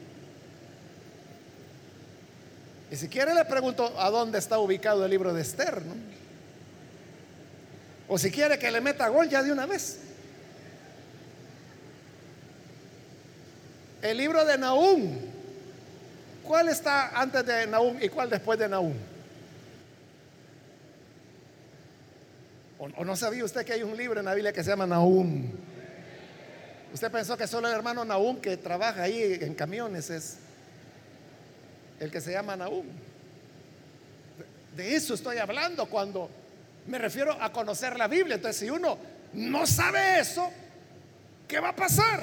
Y 2.90 2.96
si 2.96 3.08
quiere 3.08 3.34
le 3.34 3.44
pregunto 3.44 3.92
a 3.98 4.10
dónde 4.10 4.38
está 4.38 4.58
ubicado 4.58 5.04
el 5.04 5.10
libro 5.10 5.34
de 5.34 5.42
Esther, 5.42 5.82
¿no? 5.82 5.94
O 8.08 8.16
si 8.16 8.30
quiere 8.30 8.58
que 8.58 8.70
le 8.70 8.80
meta 8.80 9.06
gol 9.08 9.28
ya 9.28 9.42
de 9.42 9.52
una 9.52 9.66
vez. 9.66 9.98
El 14.00 14.16
libro 14.16 14.44
de 14.44 14.56
Nahum. 14.56 15.18
¿Cuál 16.42 16.68
está 16.68 17.08
antes 17.08 17.44
de 17.44 17.66
Nahum 17.66 17.98
y 18.00 18.08
cuál 18.08 18.30
después 18.30 18.58
de 18.58 18.68
Nahum? 18.68 18.94
¿O, 22.78 23.04
no 23.04 23.16
sabía 23.16 23.44
usted 23.44 23.66
que 23.66 23.74
hay 23.74 23.82
un 23.82 23.96
libro 23.96 24.20
en 24.20 24.26
la 24.26 24.34
Biblia 24.34 24.52
que 24.52 24.64
se 24.64 24.70
llama 24.70 24.86
Nahum? 24.86 25.50
Usted 26.94 27.10
pensó 27.10 27.36
que 27.36 27.46
solo 27.46 27.68
el 27.68 27.74
hermano 27.74 28.04
Nahum 28.06 28.40
que 28.40 28.56
trabaja 28.56 29.02
ahí 29.02 29.38
en 29.42 29.54
camiones 29.54 30.08
es 30.08 30.38
el 32.00 32.10
que 32.10 32.20
se 32.20 32.32
llama 32.32 32.56
Nahum. 32.56 32.86
De 34.76 34.94
eso 34.94 35.14
estoy 35.14 35.38
hablando 35.38 35.86
cuando 35.86 36.30
me 36.86 36.98
refiero 36.98 37.36
a 37.40 37.52
conocer 37.52 37.96
la 37.96 38.08
Biblia. 38.08 38.36
Entonces, 38.36 38.60
si 38.60 38.70
uno 38.70 38.98
no 39.32 39.66
sabe 39.66 40.20
eso, 40.20 40.50
¿qué 41.46 41.60
va 41.60 41.70
a 41.70 41.76
pasar? 41.76 42.22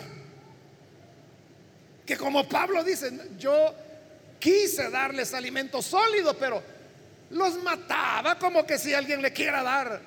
Que 2.05 2.17
como 2.17 2.47
Pablo 2.47 2.83
dice, 2.83 3.11
yo 3.37 3.73
quise 4.39 4.89
darles 4.89 5.33
alimento 5.33 5.81
sólido, 5.81 6.37
pero 6.37 6.61
los 7.31 7.61
mataba 7.63 8.37
como 8.37 8.65
que 8.65 8.77
si 8.77 8.93
alguien 8.93 9.21
le 9.21 9.33
quiera 9.33 9.63
dar 9.63 10.01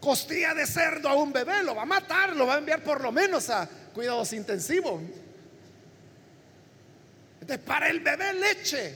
costilla 0.00 0.54
de 0.54 0.66
cerdo 0.66 1.08
a 1.08 1.14
un 1.14 1.32
bebé, 1.32 1.62
lo 1.62 1.74
va 1.74 1.82
a 1.82 1.86
matar, 1.86 2.36
lo 2.36 2.46
va 2.46 2.54
a 2.54 2.58
enviar 2.58 2.82
por 2.82 3.00
lo 3.00 3.10
menos 3.10 3.50
a 3.50 3.68
cuidados 3.92 4.32
intensivos. 4.32 5.00
Entonces, 7.44 7.66
para 7.66 7.90
el 7.90 8.00
bebé 8.00 8.32
leche. 8.32 8.94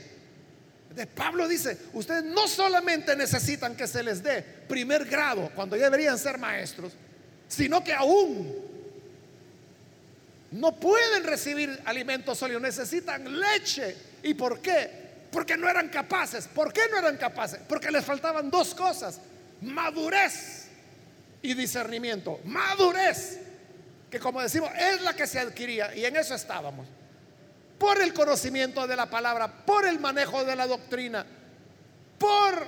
Entonces, 0.85 1.07
Pablo 1.15 1.47
dice, 1.47 1.77
ustedes 1.93 2.25
no 2.25 2.49
solamente 2.49 3.15
necesitan 3.15 3.77
que 3.77 3.87
se 3.87 4.03
les 4.03 4.23
dé 4.23 4.43
primer 4.43 5.05
grado, 5.05 5.51
cuando 5.55 5.77
ya 5.77 5.85
deberían 5.85 6.19
ser 6.19 6.39
maestros, 6.39 6.95
sino 7.47 7.85
que 7.85 7.93
aún 7.93 8.57
no 10.53 10.81
pueden 10.81 11.25
recibir 11.25 11.79
alimentos 11.85 12.39
sólidos, 12.39 12.63
necesitan 12.63 13.39
leche. 13.39 13.95
¿Y 14.23 14.33
por 14.33 14.61
qué? 14.63 15.27
Porque 15.31 15.59
no 15.59 15.69
eran 15.69 15.91
capaces. 15.91 16.49
¿Por 16.49 16.73
qué 16.73 16.81
no 16.91 16.99
eran 16.99 17.19
capaces? 17.19 17.61
Porque 17.69 17.91
les 17.91 18.03
faltaban 18.03 18.51
dos 18.51 18.75
cosas. 18.75 19.21
Madurez 19.61 20.69
y 21.43 21.53
discernimiento. 21.53 22.41
Madurez, 22.47 23.41
que 24.11 24.19
como 24.19 24.41
decimos, 24.41 24.71
es 24.75 25.03
la 25.03 25.15
que 25.15 25.27
se 25.27 25.39
adquiría 25.39 25.95
y 25.95 26.07
en 26.07 26.17
eso 26.17 26.35
estábamos. 26.35 26.89
Por 27.79 28.01
el 28.01 28.13
conocimiento 28.13 28.87
de 28.87 28.97
la 28.97 29.09
palabra, 29.09 29.65
por 29.65 29.87
el 29.87 30.01
manejo 30.01 30.45
de 30.45 30.57
la 30.57 30.67
doctrina, 30.67 31.25
por 32.19 32.67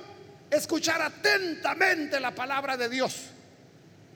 escuchar 0.51 1.03
atentamente 1.03 2.21
la 2.21 2.31
palabra 2.33 2.77
de 2.77 2.89
Dios. 2.89 3.27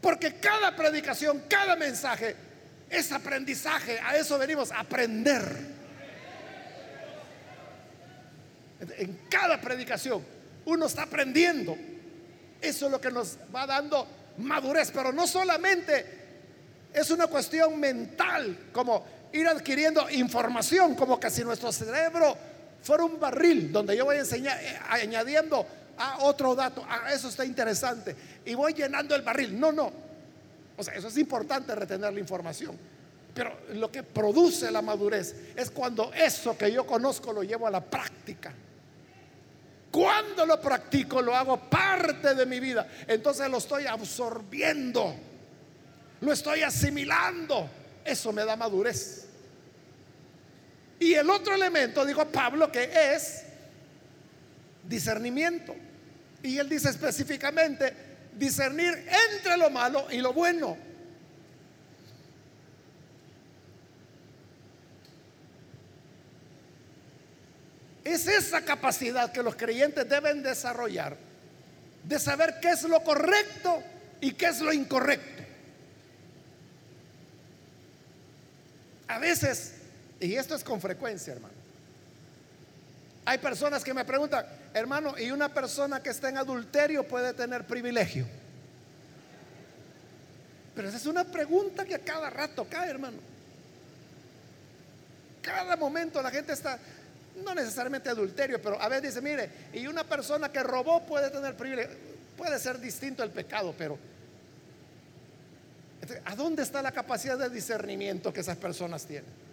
Porque 0.01 0.35
cada 0.35 0.77
predicación, 0.77 1.45
cada 1.49 1.77
mensaje 1.77 2.37
es 2.91 3.11
aprendizaje. 3.11 3.99
A 4.01 4.17
eso 4.17 4.39
venimos, 4.39 4.71
aprender. 4.71 5.75
En 8.99 9.21
cada 9.31 9.61
predicación 9.61 10.25
uno 10.67 10.87
está 10.87 11.03
aprendiendo. 11.03 11.77
Eso 12.61 12.87
es 12.87 12.93
lo 12.93 13.01
que 13.01 13.11
nos 13.11 13.39
va 13.55 13.67
dando 13.67 14.07
madurez, 14.39 14.91
pero 14.91 15.13
no 15.13 15.27
solamente 15.27 16.25
es 16.93 17.11
una 17.11 17.27
cuestión 17.27 17.79
mental, 17.79 18.71
como 18.73 19.05
ir 19.35 19.49
adquiriendo 19.49 20.09
información, 20.11 20.95
como 20.95 21.19
que 21.19 21.31
si 21.31 21.43
nuestro 21.45 21.73
cerebro 21.73 22.37
fuera 22.83 23.05
un 23.05 23.19
barril 23.19 23.73
donde 23.73 23.97
yo 23.97 24.05
voy 24.05 24.17
enseñar, 24.17 24.59
eh, 24.63 24.79
añadiendo 24.89 25.67
a 25.99 26.19
otro 26.25 26.55
dato, 26.55 26.85
a 26.89 27.13
eso 27.13 27.29
está 27.29 27.45
interesante, 27.45 28.15
y 28.45 28.55
voy 28.55 28.73
llenando 28.75 29.15
el 29.15 29.23
barril. 29.23 29.59
No, 29.59 29.73
no. 29.73 29.93
O 30.77 30.83
sea, 30.83 30.95
eso 30.95 31.09
es 31.09 31.19
importante 31.19 31.75
retener 31.75 32.13
la 32.13 32.21
información. 32.21 32.77
Pero 33.35 33.53
lo 33.75 33.91
que 33.91 34.05
produce 34.05 34.71
la 34.71 34.81
madurez 34.81 35.35
es 35.57 35.71
cuando 35.71 36.13
eso 36.13 36.57
que 36.57 36.71
yo 36.71 36.87
conozco 36.87 37.33
lo 37.33 37.43
llevo 37.43 37.67
a 37.67 37.71
la 37.71 37.81
práctica. 37.81 38.53
Cuando 39.91 40.47
lo 40.47 40.61
practico, 40.61 41.21
lo 41.21 41.35
hago 41.35 41.59
parte 41.69 42.35
de 42.35 42.47
mi 42.47 42.61
vida. 42.61 42.87
Entonces 43.07 43.49
lo 43.49 43.59
estoy 43.59 43.87
absorbiendo. 43.87 45.15
Lo 46.21 46.33
estoy 46.33 46.63
asimilando. 46.63 47.69
Eso 48.05 48.33
me 48.33 48.45
da 48.45 48.57
madurez. 48.57 49.24
Y 50.99 51.15
el 51.15 51.29
otro 51.29 51.55
elemento, 51.55 52.05
dijo 52.05 52.27
Pablo, 52.27 52.71
que 52.71 52.91
es 53.15 53.43
discernimiento. 54.89 55.75
Y 56.43 56.59
él 56.59 56.69
dice 56.69 56.91
específicamente, 56.91 57.95
discernir 58.35 59.07
entre 59.31 59.57
lo 59.57 59.71
malo 59.71 60.07
y 60.11 60.19
lo 60.19 60.33
bueno. 60.33 60.77
Es 68.05 68.27
esa 68.27 68.63
capacidad 68.63 69.33
que 69.33 69.43
los 69.43 69.57
creyentes 69.57 70.07
deben 70.09 70.43
desarrollar 70.43 71.17
de 72.05 72.19
saber 72.19 72.59
qué 72.61 72.71
es 72.71 72.83
lo 72.83 73.03
correcto 73.03 73.83
y 74.21 74.33
qué 74.33 74.47
es 74.47 74.61
lo 74.61 74.73
incorrecto. 74.73 75.43
A 79.09 79.19
veces, 79.19 79.74
y 80.25 80.37
esto 80.37 80.55
es 80.55 80.65
con 80.65 80.81
frecuencia, 80.81 81.35
hermano, 81.35 81.55
hay 83.27 83.39
personas 83.39 83.83
que 83.83 83.95
me 83.95 84.05
preguntan, 84.05 84.45
hermano, 84.75 85.19
¿y 85.19 85.31
una 85.31 85.53
persona 85.53 86.03
que 86.03 86.11
está 86.11 86.29
en 86.29 86.39
adulterio 86.39 87.07
puede 87.09 87.33
tener 87.33 87.67
privilegio? 87.67 88.27
Pero 90.75 90.89
esa 90.89 90.97
es 90.97 91.07
una 91.07 91.25
pregunta 91.25 91.85
que 91.85 91.95
a 91.95 92.01
cada 92.01 92.29
rato 92.29 92.67
cae, 92.69 92.91
hermano. 92.91 93.19
Cada 95.41 95.77
momento 95.77 96.21
la 96.21 96.31
gente 96.31 96.53
está, 96.53 96.79
no 97.43 97.55
necesariamente 97.55 98.09
adulterio, 98.11 98.61
pero 98.61 98.81
a 98.81 98.89
veces 98.89 99.15
dice, 99.15 99.21
mire, 99.21 99.51
y 99.73 99.87
una 99.87 100.05
persona 100.05 100.51
que 100.51 100.63
robó 100.63 101.05
puede 101.07 101.31
tener 101.31 101.57
privilegio, 101.57 101.97
puede 102.37 102.59
ser 102.59 102.79
distinto 102.79 103.23
el 103.23 103.31
pecado, 103.31 103.75
pero 103.77 103.99
¿a 106.25 106.35
dónde 106.35 106.63
está 106.63 106.83
la 106.83 106.93
capacidad 106.93 107.39
de 107.39 107.49
discernimiento 107.49 108.33
que 108.33 108.41
esas 108.41 108.57
personas 108.57 109.07
tienen? 109.07 109.44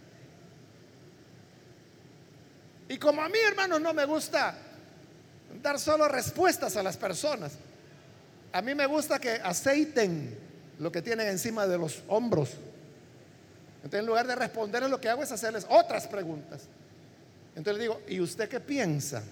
Y 2.91 2.97
como 2.97 3.21
a 3.21 3.30
mí, 3.30 3.38
hermano, 3.47 3.80
no 3.80 3.93
me 3.93 4.04
gusta 4.04 4.54
dar 5.63 5.80
solo 5.80 6.10
respuestas 6.10 6.75
a 6.75 6.84
las 6.84 6.97
personas, 6.97 7.54
a 8.51 8.62
mí 8.62 8.75
me 8.75 8.86
gusta 8.86 9.17
que 9.17 9.32
aceiten 9.32 10.38
lo 10.77 10.91
que 10.91 11.01
tienen 11.01 11.30
encima 11.30 11.65
de 11.67 11.77
los 11.77 12.04
hombros. 12.10 12.49
Entonces, 13.75 14.01
en 14.01 14.06
lugar 14.06 14.27
de 14.27 14.36
responderles, 14.36 14.91
lo 14.91 14.99
que 14.99 15.08
hago 15.08 15.23
es 15.23 15.32
hacerles 15.32 15.65
otras 15.69 16.06
preguntas. 16.06 16.63
Entonces 17.56 17.77
le 17.77 17.84
digo, 17.84 18.01
¿y 18.10 18.19
usted 18.19 18.49
qué 18.49 18.60
piensa? 18.60 19.23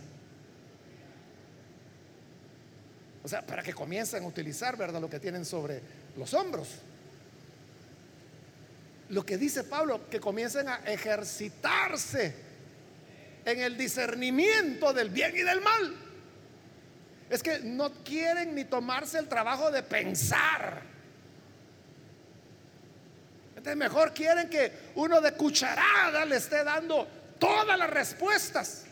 O 3.26 3.28
sea, 3.28 3.45
para 3.45 3.62
que 3.62 3.74
comiencen 3.74 4.24
a 4.24 4.28
utilizar, 4.28 4.78
¿verdad? 4.78 5.02
Lo 5.02 5.10
que 5.10 5.19
tienen 5.19 5.43
sobre 5.43 5.82
los 6.15 6.34
hombros. 6.34 6.69
Lo 9.10 9.26
que 9.26 9.38
dice 9.38 9.65
Pablo, 9.65 10.10
que 10.10 10.22
comiencen 10.22 10.69
a 10.69 10.78
ejercitarse 10.86 12.48
en 13.45 13.60
el 13.60 13.78
discernimiento 13.78 14.93
del 14.93 15.10
bien 15.10 15.36
y 15.36 15.41
del 15.41 15.62
mal. 15.62 15.95
Es 17.30 17.43
que 17.43 17.60
no 17.60 17.91
quieren 18.04 18.56
ni 18.56 18.65
tomarse 18.65 19.19
el 19.19 19.28
trabajo 19.28 19.71
de 19.71 19.84
pensar. 19.84 20.82
Entonces 23.49 23.78
mejor 23.78 24.13
quieren 24.13 24.49
que 24.49 24.71
uno 24.95 25.21
de 25.21 25.34
cucharada 25.34 26.25
le 26.25 26.38
esté 26.38 26.63
dando 26.63 27.08
todas 27.38 27.78
las 27.78 27.89
respuestas. 27.89 28.86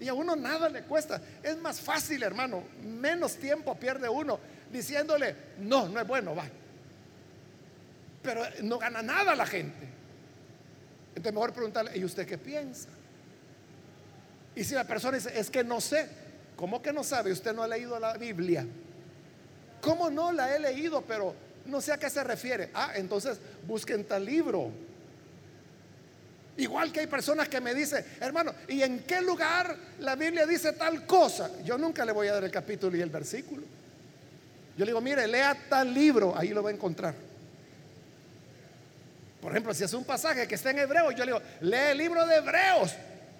Y 0.00 0.08
a 0.08 0.14
uno 0.14 0.36
nada 0.36 0.68
le 0.68 0.82
cuesta. 0.82 1.20
Es 1.42 1.56
más 1.56 1.80
fácil, 1.80 2.22
hermano. 2.22 2.64
Menos 2.82 3.36
tiempo 3.36 3.74
pierde 3.74 4.08
uno 4.08 4.38
diciéndole, 4.70 5.34
no, 5.58 5.88
no 5.88 6.00
es 6.00 6.06
bueno, 6.06 6.34
va. 6.34 6.46
Pero 8.22 8.42
no 8.62 8.78
gana 8.78 9.02
nada 9.02 9.34
la 9.34 9.46
gente. 9.46 9.88
Entonces 11.10 11.32
mejor 11.32 11.52
preguntarle, 11.52 11.96
¿y 11.96 12.04
usted 12.04 12.26
qué 12.26 12.38
piensa? 12.38 12.88
Y 14.58 14.64
si 14.64 14.74
la 14.74 14.82
persona 14.82 15.16
dice, 15.16 15.38
es 15.38 15.50
que 15.50 15.62
no 15.62 15.80
sé, 15.80 16.08
¿cómo 16.56 16.82
que 16.82 16.92
no 16.92 17.04
sabe? 17.04 17.30
Usted 17.30 17.54
no 17.54 17.62
ha 17.62 17.68
leído 17.68 17.96
la 18.00 18.14
Biblia. 18.16 18.66
¿Cómo 19.80 20.10
no 20.10 20.32
la 20.32 20.52
he 20.52 20.58
leído? 20.58 21.00
Pero 21.02 21.32
no 21.66 21.80
sé 21.80 21.92
a 21.92 21.96
qué 21.96 22.10
se 22.10 22.24
refiere. 22.24 22.70
Ah, 22.74 22.90
entonces 22.96 23.38
busquen 23.68 24.04
tal 24.04 24.24
libro 24.24 24.72
Igual 26.56 26.90
que 26.90 26.98
hay 26.98 27.06
personas 27.06 27.48
que 27.48 27.60
me 27.60 27.72
dicen, 27.72 28.04
hermano, 28.20 28.52
¿y 28.66 28.82
en 28.82 29.04
qué 29.04 29.20
lugar 29.20 29.76
la 30.00 30.16
Biblia 30.16 30.44
dice 30.44 30.72
tal 30.72 31.06
cosa? 31.06 31.52
Yo 31.62 31.78
nunca 31.78 32.04
le 32.04 32.10
voy 32.10 32.26
a 32.26 32.32
dar 32.32 32.42
el 32.42 32.50
capítulo 32.50 32.96
y 32.96 33.00
el 33.00 33.10
versículo. 33.10 33.62
Yo 34.76 34.84
le 34.84 34.90
digo, 34.90 35.00
mire, 35.00 35.28
lea 35.28 35.56
tal 35.68 35.94
libro, 35.94 36.36
ahí 36.36 36.48
lo 36.48 36.64
va 36.64 36.70
a 36.70 36.72
encontrar. 36.72 37.14
Por 39.40 39.52
ejemplo, 39.52 39.72
si 39.72 39.84
es 39.84 39.92
un 39.94 40.02
pasaje 40.02 40.48
que 40.48 40.56
está 40.56 40.70
en 40.70 40.80
hebreo, 40.80 41.12
yo 41.12 41.24
le 41.24 41.32
digo, 41.32 41.42
lee 41.60 41.92
el 41.92 41.98
libro 41.98 42.26
de 42.26 42.34
Hebreos. 42.38 42.96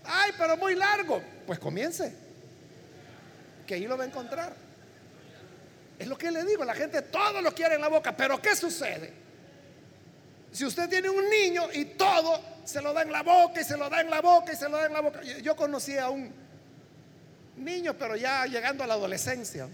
Ay, 0.09 0.33
pero 0.37 0.57
muy 0.57 0.75
largo. 0.75 1.23
Pues 1.47 1.59
comience. 1.59 2.13
Que 3.67 3.75
ahí 3.75 3.87
lo 3.87 3.97
va 3.97 4.05
a 4.05 4.07
encontrar. 4.07 4.55
Es 5.99 6.07
lo 6.07 6.17
que 6.17 6.31
le 6.31 6.45
digo, 6.45 6.65
la 6.65 6.75
gente 6.75 7.03
todo 7.03 7.43
lo 7.43 7.53
quiere 7.53 7.75
en 7.75 7.81
la 7.81 7.89
boca, 7.89 8.17
pero 8.17 8.41
¿qué 8.41 8.55
sucede? 8.55 9.13
Si 10.53 10.65
usted 10.65 10.89
tiene 10.89 11.11
un 11.11 11.29
niño 11.29 11.69
y 11.73 11.85
todo 11.85 12.41
se 12.65 12.81
lo 12.81 12.93
da 12.93 13.03
en 13.03 13.13
la 13.13 13.23
boca 13.23 13.61
y 13.61 13.65
se 13.65 13.77
lo 13.77 13.91
da 13.91 14.01
en 14.01 14.11
la 14.11 14.21
boca 14.21 14.53
y 14.53 14.57
se 14.57 14.69
lo 14.69 14.77
da 14.77 14.87
en 14.87 14.93
la 14.93 15.01
boca. 15.01 15.23
Yo 15.23 15.57
conocí 15.57 15.99
a 15.99 16.09
un 16.09 16.33
niño, 17.57 17.95
pero 17.95 18.17
ya 18.17 18.47
llegando 18.47 18.85
a 18.85 18.87
la 18.87 18.95
adolescencia, 18.95 19.69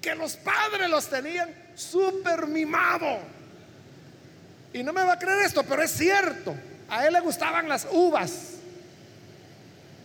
que 0.00 0.14
los 0.14 0.36
padres 0.36 0.88
los 0.88 1.08
tenían 1.08 1.54
súper 1.74 2.46
mimado. 2.46 3.18
Y 4.72 4.82
no 4.82 4.92
me 4.92 5.04
va 5.04 5.12
a 5.12 5.18
creer 5.18 5.44
esto, 5.44 5.62
pero 5.62 5.82
es 5.82 5.92
cierto. 5.92 6.54
A 6.88 7.06
él 7.06 7.12
le 7.12 7.20
gustaban 7.20 7.68
las 7.68 7.86
uvas. 7.90 8.53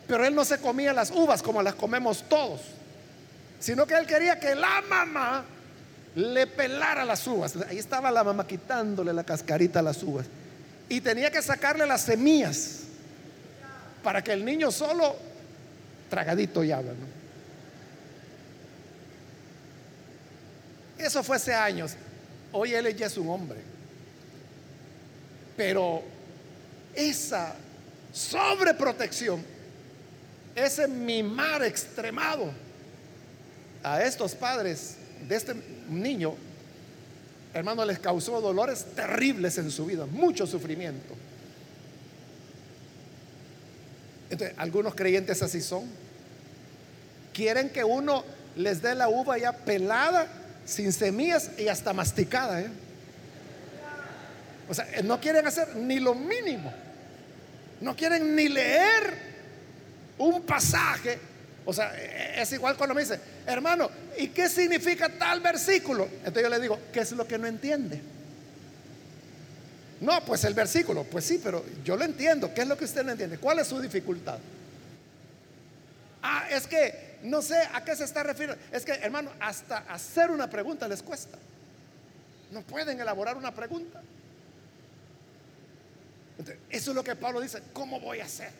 Pero 0.09 0.25
él 0.25 0.33
no 0.33 0.43
se 0.43 0.57
comía 0.57 0.91
las 0.91 1.11
uvas 1.11 1.43
como 1.43 1.61
las 1.61 1.75
comemos 1.75 2.23
todos. 2.27 2.61
Sino 3.59 3.85
que 3.85 3.93
él 3.93 4.07
quería 4.07 4.39
que 4.39 4.55
la 4.55 4.81
mamá 4.89 5.45
le 6.15 6.47
pelara 6.47 7.05
las 7.05 7.27
uvas. 7.27 7.55
Ahí 7.69 7.77
estaba 7.77 8.09
la 8.09 8.23
mamá 8.23 8.47
quitándole 8.47 9.13
la 9.13 9.23
cascarita 9.23 9.79
a 9.79 9.83
las 9.83 10.01
uvas. 10.01 10.25
Y 10.89 10.99
tenía 10.99 11.29
que 11.29 11.43
sacarle 11.43 11.85
las 11.85 12.01
semillas 12.01 12.79
para 14.03 14.23
que 14.23 14.33
el 14.33 14.43
niño 14.43 14.71
solo 14.71 15.15
tragadito 16.09 16.63
y 16.63 16.71
habla. 16.71 16.93
Eso 20.97 21.21
fue 21.21 21.35
hace 21.35 21.53
años. 21.53 21.91
Hoy 22.51 22.73
él 22.73 22.95
ya 22.95 23.05
es 23.05 23.17
un 23.17 23.29
hombre. 23.29 23.59
Pero 25.55 26.01
esa 26.95 27.53
sobreprotección, 28.11 29.58
ese 30.65 30.87
mimar 30.87 31.63
extremado 31.63 32.51
a 33.83 34.03
estos 34.03 34.35
padres 34.35 34.95
de 35.27 35.35
este 35.35 35.53
niño, 35.89 36.35
hermano, 37.53 37.85
les 37.85 37.99
causó 37.99 38.41
dolores 38.41 38.85
terribles 38.95 39.57
en 39.57 39.71
su 39.71 39.85
vida, 39.85 40.05
mucho 40.05 40.45
sufrimiento. 40.47 41.15
Entonces, 44.29 44.55
algunos 44.57 44.93
creyentes 44.95 45.41
así 45.41 45.61
son. 45.61 45.85
Quieren 47.33 47.69
que 47.69 47.83
uno 47.83 48.23
les 48.55 48.81
dé 48.81 48.93
la 48.95 49.09
uva 49.09 49.37
ya 49.37 49.53
pelada, 49.53 50.27
sin 50.65 50.93
semillas 50.93 51.51
y 51.57 51.67
hasta 51.67 51.93
masticada. 51.93 52.61
¿eh? 52.61 52.69
O 54.67 54.73
sea, 54.73 54.85
no 55.03 55.19
quieren 55.19 55.47
hacer 55.47 55.75
ni 55.75 55.99
lo 55.99 56.13
mínimo. 56.13 56.71
No 57.81 57.95
quieren 57.95 58.35
ni 58.35 58.49
leer 58.49 59.28
un 60.19 60.43
pasaje. 60.43 61.17
O 61.65 61.73
sea, 61.73 61.93
es 62.39 62.51
igual 62.53 62.77
cuando 62.77 62.95
me 62.95 63.01
dice, 63.01 63.19
hermano, 63.45 63.89
¿y 64.17 64.27
qué 64.27 64.47
significa 64.47 65.09
tal 65.09 65.39
versículo? 65.41 66.07
Entonces 66.17 66.43
yo 66.43 66.49
le 66.49 66.59
digo, 66.59 66.79
¿qué 66.93 67.01
es 67.01 67.11
lo 67.11 67.27
que 67.27 67.37
no 67.37 67.47
entiende? 67.47 68.01
No, 70.01 70.23
pues 70.23 70.43
el 70.45 70.53
versículo, 70.53 71.03
pues 71.03 71.25
sí, 71.25 71.41
pero 71.43 71.63
yo 71.83 71.97
lo 71.97 72.05
entiendo. 72.05 72.53
¿Qué 72.53 72.61
es 72.61 72.67
lo 72.67 72.77
que 72.77 72.85
usted 72.85 73.03
no 73.03 73.11
entiende? 73.11 73.37
¿Cuál 73.37 73.59
es 73.59 73.67
su 73.67 73.79
dificultad? 73.81 74.39
Ah, 76.21 76.47
es 76.49 76.67
que 76.67 77.17
no 77.23 77.41
sé 77.41 77.57
a 77.73 77.83
qué 77.83 77.95
se 77.95 78.05
está 78.05 78.23
refiriendo. 78.23 78.61
Es 78.71 78.85
que, 78.85 78.93
hermano, 78.93 79.31
hasta 79.39 79.79
hacer 79.89 80.31
una 80.31 80.49
pregunta 80.49 80.87
les 80.87 81.03
cuesta. 81.03 81.37
No 82.51 82.61
pueden 82.61 82.99
elaborar 82.99 83.37
una 83.37 83.53
pregunta. 83.53 84.01
eso 86.69 86.91
es 86.91 86.95
lo 86.95 87.03
que 87.03 87.15
Pablo 87.15 87.41
dice. 87.41 87.61
¿Cómo 87.73 87.99
voy 87.99 88.21
a 88.21 88.25
hacer? 88.25 88.51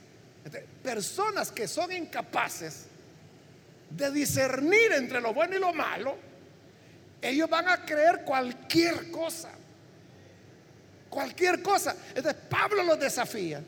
Personas 0.84 1.52
que 1.52 1.68
son 1.68 1.92
incapaces 1.92 2.86
de 3.90 4.12
discernir 4.12 4.94
entre 4.94 5.20
lo 5.20 5.34
bueno 5.34 5.56
y 5.56 5.60
lo 5.60 5.74
malo, 5.74 6.18
ellos 7.22 7.50
van 7.50 7.68
a 7.68 7.86
creer 7.86 8.24
cualquier 8.24 9.12
cosa. 9.12 9.50
Cualquier 11.10 11.62
cosa. 11.62 11.96
Entonces 12.10 12.36
Pablo 12.50 12.84
los 12.84 13.00
desafía 13.00 13.62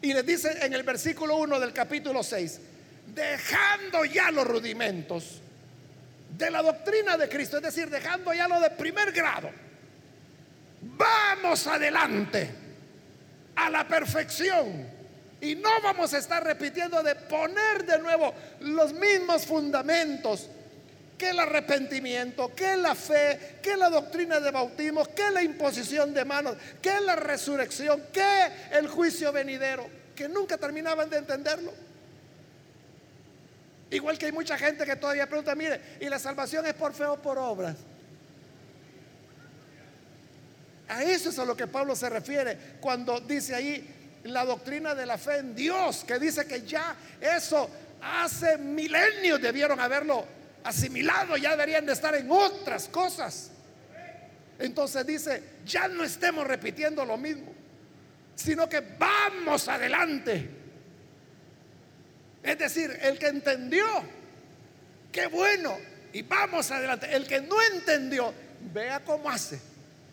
y 0.00 0.12
les 0.12 0.24
dice 0.24 0.58
en 0.64 0.72
el 0.72 0.82
versículo 0.82 1.36
1 1.36 1.58
del 1.60 1.72
capítulo 1.72 2.22
6, 2.22 2.60
dejando 3.14 4.04
ya 4.04 4.30
los 4.30 4.46
rudimentos 4.46 5.40
de 6.36 6.50
la 6.50 6.62
doctrina 6.62 7.16
de 7.16 7.28
Cristo, 7.28 7.56
es 7.56 7.62
decir, 7.62 7.88
dejando 7.88 8.32
ya 8.32 8.46
lo 8.46 8.60
de 8.60 8.70
primer 8.70 9.10
grado, 9.12 9.50
vamos 10.82 11.66
adelante 11.66 12.50
a 13.56 13.70
la 13.70 13.86
perfección. 13.88 14.95
Y 15.40 15.54
no 15.54 15.68
vamos 15.82 16.14
a 16.14 16.18
estar 16.18 16.42
repitiendo 16.42 17.02
de 17.02 17.14
poner 17.14 17.84
de 17.84 17.98
nuevo 17.98 18.32
los 18.60 18.92
mismos 18.92 19.44
fundamentos 19.44 20.48
que 21.18 21.30
el 21.30 21.38
arrepentimiento, 21.38 22.54
que 22.54 22.76
la 22.76 22.94
fe, 22.94 23.58
que 23.62 23.76
la 23.76 23.88
doctrina 23.88 24.40
de 24.40 24.50
bautismo, 24.50 25.04
que 25.14 25.30
la 25.30 25.42
imposición 25.42 26.12
de 26.12 26.24
manos, 26.24 26.56
que 26.80 27.00
la 27.00 27.16
resurrección, 27.16 28.02
que 28.12 28.52
el 28.72 28.88
juicio 28.88 29.32
venidero, 29.32 29.88
que 30.14 30.28
nunca 30.28 30.58
terminaban 30.58 31.08
de 31.08 31.18
entenderlo. 31.18 31.72
Igual 33.90 34.18
que 34.18 34.26
hay 34.26 34.32
mucha 34.32 34.58
gente 34.58 34.84
que 34.84 34.96
todavía 34.96 35.28
pregunta, 35.28 35.54
mire, 35.54 35.80
¿y 36.00 36.08
la 36.08 36.18
salvación 36.18 36.66
es 36.66 36.74
por 36.74 36.92
fe 36.92 37.04
o 37.04 37.20
por 37.20 37.38
obras? 37.38 37.76
A 40.88 41.02
eso 41.02 41.30
es 41.30 41.38
a 41.38 41.44
lo 41.44 41.56
que 41.56 41.66
Pablo 41.66 41.96
se 41.96 42.08
refiere 42.08 42.58
cuando 42.80 43.20
dice 43.20 43.54
ahí 43.54 43.95
la 44.32 44.44
doctrina 44.44 44.94
de 44.94 45.06
la 45.06 45.18
fe 45.18 45.38
en 45.38 45.54
Dios, 45.54 46.04
que 46.04 46.18
dice 46.18 46.46
que 46.46 46.62
ya 46.62 46.96
eso 47.20 47.68
hace 48.00 48.58
milenios 48.58 49.40
debieron 49.40 49.80
haberlo 49.80 50.24
asimilado, 50.64 51.36
ya 51.36 51.50
deberían 51.50 51.86
de 51.86 51.92
estar 51.92 52.14
en 52.14 52.30
otras 52.30 52.88
cosas. 52.88 53.50
Entonces 54.58 55.06
dice, 55.06 55.42
ya 55.64 55.88
no 55.88 56.02
estemos 56.02 56.46
repitiendo 56.46 57.04
lo 57.04 57.16
mismo, 57.16 57.52
sino 58.34 58.68
que 58.68 58.80
vamos 58.80 59.68
adelante. 59.68 60.50
Es 62.42 62.58
decir, 62.58 62.96
el 63.02 63.18
que 63.18 63.26
entendió, 63.26 63.84
qué 65.12 65.26
bueno, 65.26 65.76
y 66.12 66.22
vamos 66.22 66.70
adelante. 66.70 67.14
El 67.14 67.26
que 67.26 67.40
no 67.40 67.60
entendió, 67.60 68.32
vea 68.72 69.04
cómo 69.04 69.28
hace. 69.28 69.60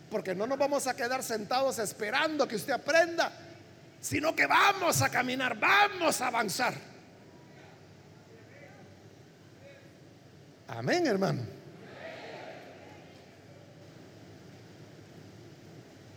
Porque 0.10 0.36
no 0.36 0.46
nos 0.46 0.58
vamos 0.58 0.86
a 0.88 0.96
quedar 0.96 1.24
sentados 1.24 1.80
esperando 1.80 2.48
que 2.48 2.56
usted 2.56 2.74
aprenda, 2.74 3.32
sino 4.04 4.36
que 4.36 4.46
vamos 4.46 5.02
a 5.02 5.08
caminar, 5.10 5.58
vamos 5.58 6.20
a 6.20 6.28
avanzar. 6.28 6.74
Amén, 10.68 11.08
hermano. 11.08 11.42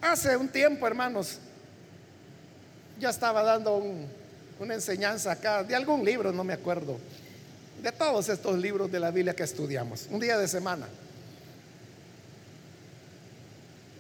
Hace 0.00 0.36
un 0.36 0.48
tiempo, 0.48 0.84
hermanos, 0.84 1.38
ya 2.98 3.10
estaba 3.10 3.44
dando 3.44 3.80
una 4.58 4.74
enseñanza 4.74 5.30
acá 5.30 5.62
de 5.62 5.76
algún 5.76 6.04
libro, 6.04 6.32
no 6.32 6.42
me 6.42 6.54
acuerdo, 6.54 6.98
de 7.80 7.92
todos 7.92 8.28
estos 8.28 8.58
libros 8.58 8.90
de 8.90 8.98
la 8.98 9.12
Biblia 9.12 9.36
que 9.36 9.44
estudiamos, 9.44 10.08
un 10.10 10.18
día 10.18 10.36
de 10.36 10.48
semana. 10.48 10.88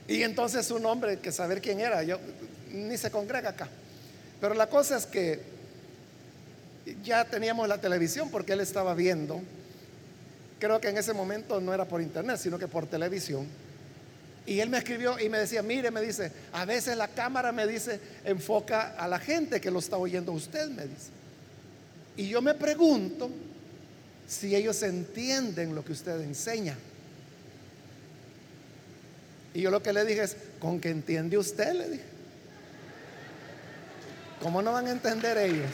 Y 0.08 0.24
entonces 0.24 0.72
un 0.72 0.84
hombre 0.86 1.20
que 1.20 1.30
saber 1.30 1.60
quién 1.60 1.78
era, 1.78 2.02
yo 2.02 2.18
ni 2.72 2.96
se 2.96 3.10
congrega 3.10 3.50
acá. 3.50 3.68
Pero 4.40 4.54
la 4.54 4.68
cosa 4.68 4.96
es 4.96 5.06
que 5.06 5.40
ya 7.02 7.24
teníamos 7.24 7.68
la 7.68 7.80
televisión 7.80 8.30
porque 8.30 8.52
él 8.52 8.60
estaba 8.60 8.94
viendo 8.94 9.42
Creo 10.58 10.80
que 10.80 10.88
en 10.88 10.96
ese 10.96 11.12
momento 11.12 11.60
no 11.60 11.74
era 11.74 11.84
por 11.84 12.00
internet, 12.00 12.38
sino 12.38 12.58
que 12.58 12.68
por 12.68 12.86
televisión. 12.86 13.46
Y 14.46 14.60
él 14.60 14.70
me 14.70 14.78
escribió 14.78 15.18
y 15.18 15.28
me 15.28 15.38
decía, 15.38 15.62
mire, 15.62 15.90
me 15.90 16.00
dice, 16.00 16.32
a 16.52 16.64
veces 16.64 16.96
la 16.96 17.08
cámara 17.08 17.52
me 17.52 17.66
dice, 17.66 18.00
enfoca 18.24 18.94
a 18.96 19.08
la 19.08 19.18
gente 19.18 19.60
que 19.60 19.70
lo 19.70 19.80
está 19.80 19.98
oyendo 19.98 20.32
usted, 20.32 20.68
me 20.70 20.84
dice. 20.84 21.10
Y 22.16 22.28
yo 22.28 22.40
me 22.40 22.54
pregunto 22.54 23.28
si 24.26 24.54
ellos 24.54 24.82
entienden 24.82 25.74
lo 25.74 25.84
que 25.84 25.92
usted 25.92 26.20
enseña. 26.22 26.76
Y 29.52 29.60
yo 29.60 29.70
lo 29.70 29.82
que 29.82 29.92
le 29.92 30.04
dije 30.04 30.22
es, 30.22 30.36
con 30.58 30.80
que 30.80 30.90
entiende 30.90 31.36
usted, 31.36 31.72
le 31.74 31.90
dije. 31.90 32.15
¿Cómo 34.42 34.62
no 34.62 34.72
van 34.72 34.86
a 34.86 34.90
entender 34.90 35.38
ellos? 35.38 35.70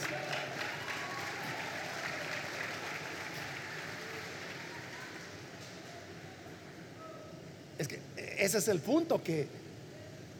ese 8.37 8.57
es 8.57 8.67
el 8.67 8.79
punto 8.79 9.23
que, 9.23 9.47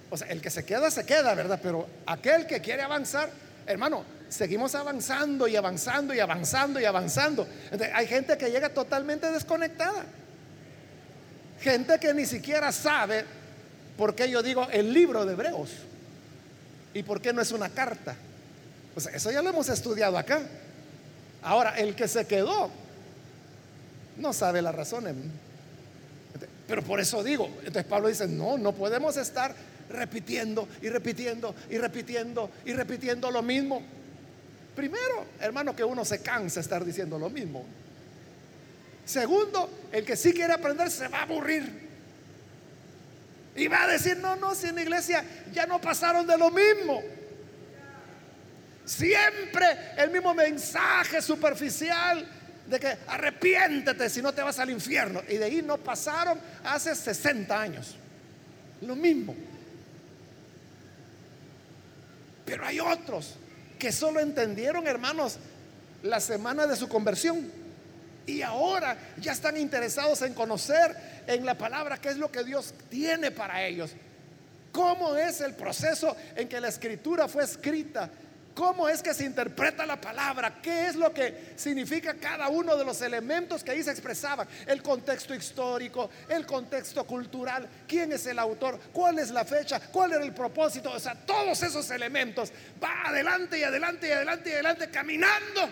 o 0.09 0.17
sea, 0.17 0.27
el 0.27 0.41
que 0.41 0.49
se 0.49 0.65
queda, 0.65 0.91
se 0.91 1.05
queda, 1.05 1.33
¿verdad? 1.35 1.59
Pero 1.61 1.87
aquel 2.05 2.45
que 2.45 2.59
quiere 2.59 2.81
avanzar, 2.81 3.29
hermano, 3.65 4.03
seguimos 4.29 4.75
avanzando 4.75 5.47
y 5.47 5.55
avanzando 5.55 6.13
y 6.13 6.19
avanzando 6.19 6.79
y 6.79 6.85
avanzando. 6.85 7.47
hay 7.93 8.07
gente 8.07 8.37
que 8.37 8.51
llega 8.51 8.69
totalmente 8.69 9.31
desconectada. 9.31 10.05
Gente 11.61 11.97
que 11.97 12.13
ni 12.13 12.25
siquiera 12.25 12.71
sabe 12.73 13.23
por 13.97 14.15
qué 14.15 14.29
yo 14.29 14.43
digo 14.43 14.67
el 14.69 14.93
libro 14.93 15.25
de 15.25 15.33
Hebreos 15.33 15.69
y 16.93 17.03
por 17.03 17.21
qué 17.21 17.33
no 17.33 17.41
es 17.41 17.51
una 17.51 17.69
carta. 17.69 18.15
Sea, 18.97 19.13
eso 19.13 19.31
ya 19.31 19.41
lo 19.41 19.49
hemos 19.49 19.69
estudiado 19.69 20.17
acá. 20.17 20.41
Ahora, 21.41 21.77
el 21.77 21.95
que 21.95 22.07
se 22.07 22.25
quedó 22.25 22.69
no 24.17 24.33
sabe 24.33 24.61
las 24.61 24.75
razones. 24.75 25.15
Pero 26.67 26.81
por 26.83 26.99
eso 26.99 27.23
digo, 27.23 27.47
entonces 27.59 27.85
Pablo 27.85 28.07
dice, 28.07 28.27
no, 28.27 28.57
no 28.57 28.73
podemos 28.73 29.17
estar 29.17 29.53
repitiendo 29.89 30.67
y 30.81 30.89
repitiendo 30.89 31.53
y 31.69 31.77
repitiendo 31.77 32.49
y 32.65 32.73
repitiendo 32.73 33.31
lo 33.31 33.41
mismo. 33.41 33.81
Primero, 34.75 35.25
hermano, 35.39 35.75
que 35.75 35.83
uno 35.83 36.05
se 36.05 36.21
cansa 36.21 36.55
de 36.55 36.61
estar 36.61 36.85
diciendo 36.85 37.19
lo 37.19 37.29
mismo. 37.29 37.63
Segundo, 39.05 39.69
el 39.91 40.05
que 40.05 40.15
sí 40.15 40.33
quiere 40.33 40.53
aprender 40.53 40.89
se 40.89 41.07
va 41.09 41.19
a 41.19 41.23
aburrir. 41.23 41.92
Y 43.55 43.67
va 43.67 43.83
a 43.83 43.87
decir, 43.87 44.17
no, 44.17 44.35
no, 44.35 44.55
si 44.55 44.67
en 44.67 44.75
la 44.75 44.81
iglesia 44.81 45.23
ya 45.51 45.65
no 45.65 45.79
pasaron 45.79 46.25
de 46.25 46.37
lo 46.37 46.49
mismo. 46.49 47.01
Siempre 48.85 49.93
el 49.97 50.09
mismo 50.09 50.33
mensaje 50.33 51.21
superficial 51.21 52.27
de 52.67 52.79
que 52.79 52.97
arrepiéntete 53.07 54.09
si 54.09 54.21
no 54.21 54.33
te 54.33 54.41
vas 54.41 54.59
al 54.59 54.69
infierno. 54.69 55.21
Y 55.29 55.37
de 55.37 55.45
ahí 55.45 55.61
no 55.61 55.77
pasaron 55.77 56.39
hace 56.63 56.95
60 56.95 57.61
años. 57.61 57.95
Lo 58.81 58.95
mismo. 58.95 59.35
Pero 62.45 62.65
hay 62.65 62.79
otros 62.79 63.35
que 63.79 63.91
solo 63.91 64.19
entendieron, 64.19 64.87
hermanos, 64.87 65.37
la 66.01 66.19
semana 66.19 66.67
de 66.67 66.75
su 66.75 66.89
conversión. 66.89 67.62
Y 68.25 68.41
ahora 68.41 68.97
ya 69.17 69.33
están 69.33 69.57
interesados 69.57 70.21
en 70.21 70.33
conocer 70.33 71.23
en 71.27 71.45
la 71.45 71.57
palabra 71.57 71.97
qué 71.97 72.09
es 72.09 72.17
lo 72.17 72.31
que 72.31 72.43
Dios 72.43 72.73
tiene 72.89 73.31
para 73.31 73.65
ellos. 73.65 73.91
¿Cómo 74.71 75.15
es 75.15 75.41
el 75.41 75.53
proceso 75.53 76.15
en 76.35 76.47
que 76.47 76.59
la 76.59 76.69
escritura 76.69 77.27
fue 77.27 77.43
escrita? 77.43 78.09
¿Cómo 78.55 78.87
es 78.87 79.01
que 79.01 79.13
se 79.13 79.25
interpreta 79.25 79.85
la 79.85 79.99
palabra? 79.99 80.61
¿Qué 80.61 80.87
es 80.87 80.95
lo 80.95 81.11
que 81.11 81.53
significa 81.55 82.13
cada 82.13 82.49
uno 82.49 82.75
de 82.75 82.85
los 82.85 83.01
elementos 83.01 83.63
que 83.63 83.71
ahí 83.71 83.83
se 83.83 83.91
expresaban? 83.91 84.47
El 84.67 84.83
contexto 84.83 85.33
histórico, 85.33 86.09
el 86.29 86.45
contexto 86.45 87.03
cultural, 87.05 87.67
quién 87.87 88.11
es 88.11 88.25
el 88.27 88.37
autor, 88.37 88.79
cuál 88.91 89.17
es 89.19 89.31
la 89.31 89.43
fecha, 89.43 89.79
cuál 89.79 90.13
era 90.13 90.23
el 90.23 90.33
propósito. 90.33 90.91
O 90.91 90.99
sea, 90.99 91.15
todos 91.15 91.63
esos 91.63 91.89
elementos 91.89 92.51
va 92.83 93.09
adelante 93.09 93.57
y 93.57 93.63
adelante 93.63 94.07
y 94.07 94.11
adelante 94.11 94.49
y 94.49 94.53
adelante 94.53 94.89
caminando. 94.89 95.69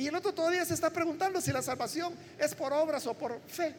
Y 0.00 0.08
el 0.08 0.14
otro 0.14 0.32
todavía 0.32 0.64
se 0.64 0.74
está 0.74 0.90
preguntando 0.90 1.40
si 1.40 1.52
la 1.52 1.62
salvación 1.62 2.14
es 2.38 2.54
por 2.54 2.72
obras 2.72 3.06
o 3.06 3.14
por 3.14 3.40
fe. 3.46 3.74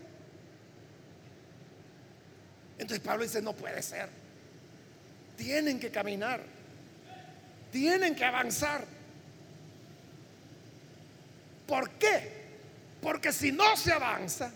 Entonces 2.77 2.99
Pablo 2.99 3.23
dice, 3.23 3.41
no 3.41 3.53
puede 3.53 3.81
ser. 3.81 4.09
Tienen 5.37 5.79
que 5.79 5.91
caminar 5.91 6.41
tienen 7.71 8.13
que 8.13 8.25
avanzar. 8.25 8.83
¿Por 11.65 11.89
qué? 11.91 12.41
Porque 13.01 13.31
si 13.31 13.51
no 13.51 13.75
se 13.77 13.93
avanza, 13.93 14.51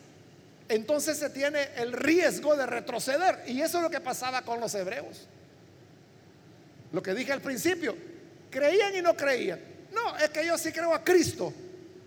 entonces 0.68 1.18
se 1.18 1.30
tiene 1.30 1.70
el 1.78 1.94
riesgo 1.94 2.56
de 2.56 2.66
retroceder. 2.66 3.44
Y 3.48 3.62
eso 3.62 3.78
es 3.78 3.84
lo 3.84 3.90
que 3.90 4.02
pasaba 4.02 4.42
con 4.44 4.60
los 4.60 4.76
hebreos. 4.76 5.28
Lo 6.92 7.02
que 7.02 7.14
dije 7.14 7.32
al 7.32 7.42
principio, 7.42 7.96
creían 8.52 8.96
y 8.96 9.02
no 9.02 9.16
creían. 9.16 9.75
No, 9.96 10.18
es 10.18 10.30
que 10.30 10.46
yo 10.46 10.58
sí 10.58 10.72
creo 10.72 10.94
a 10.94 11.04
Cristo. 11.04 11.54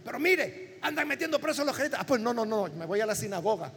Pero 0.04 0.18
mire, 0.18 0.78
andan 0.82 1.08
metiendo 1.08 1.40
presos 1.40 1.64
los 1.64 1.74
creyentes. 1.74 1.98
Ah, 2.00 2.06
pues 2.06 2.20
no, 2.20 2.34
no, 2.34 2.44
no, 2.44 2.68
me 2.68 2.84
voy 2.84 3.00
a 3.00 3.06
la 3.06 3.14
sinagoga. 3.14 3.72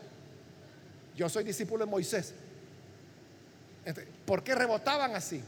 Yo 1.16 1.30
soy 1.30 1.46
discípulo 1.46 1.86
de 1.86 1.92
Moisés. 1.92 2.34
¿Por 4.26 4.44
qué 4.44 4.54
rebotaban 4.54 5.16
así? 5.16 5.42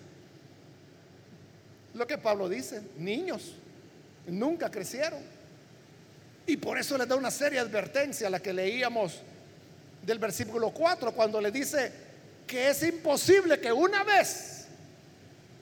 Lo 1.94 2.08
que 2.08 2.18
Pablo 2.18 2.50
dice, 2.50 2.82
niños, 2.98 3.54
nunca 4.28 4.72
crecieron. 4.72 5.20
Y 6.48 6.58
por 6.58 6.78
eso 6.78 6.98
les 6.98 7.08
da 7.08 7.16
una 7.16 7.32
seria 7.32 7.62
advertencia 7.62 8.30
la 8.30 8.40
que 8.40 8.54
leíamos 8.54 9.22
del 10.02 10.20
versículo 10.20 10.72
4, 10.72 11.12
cuando 11.14 11.40
le 11.40 11.52
dice 11.52 11.92
que 12.48 12.70
es 12.70 12.84
imposible 12.84 13.60
que 13.60 13.72
una 13.72 14.04
vez 14.04 14.68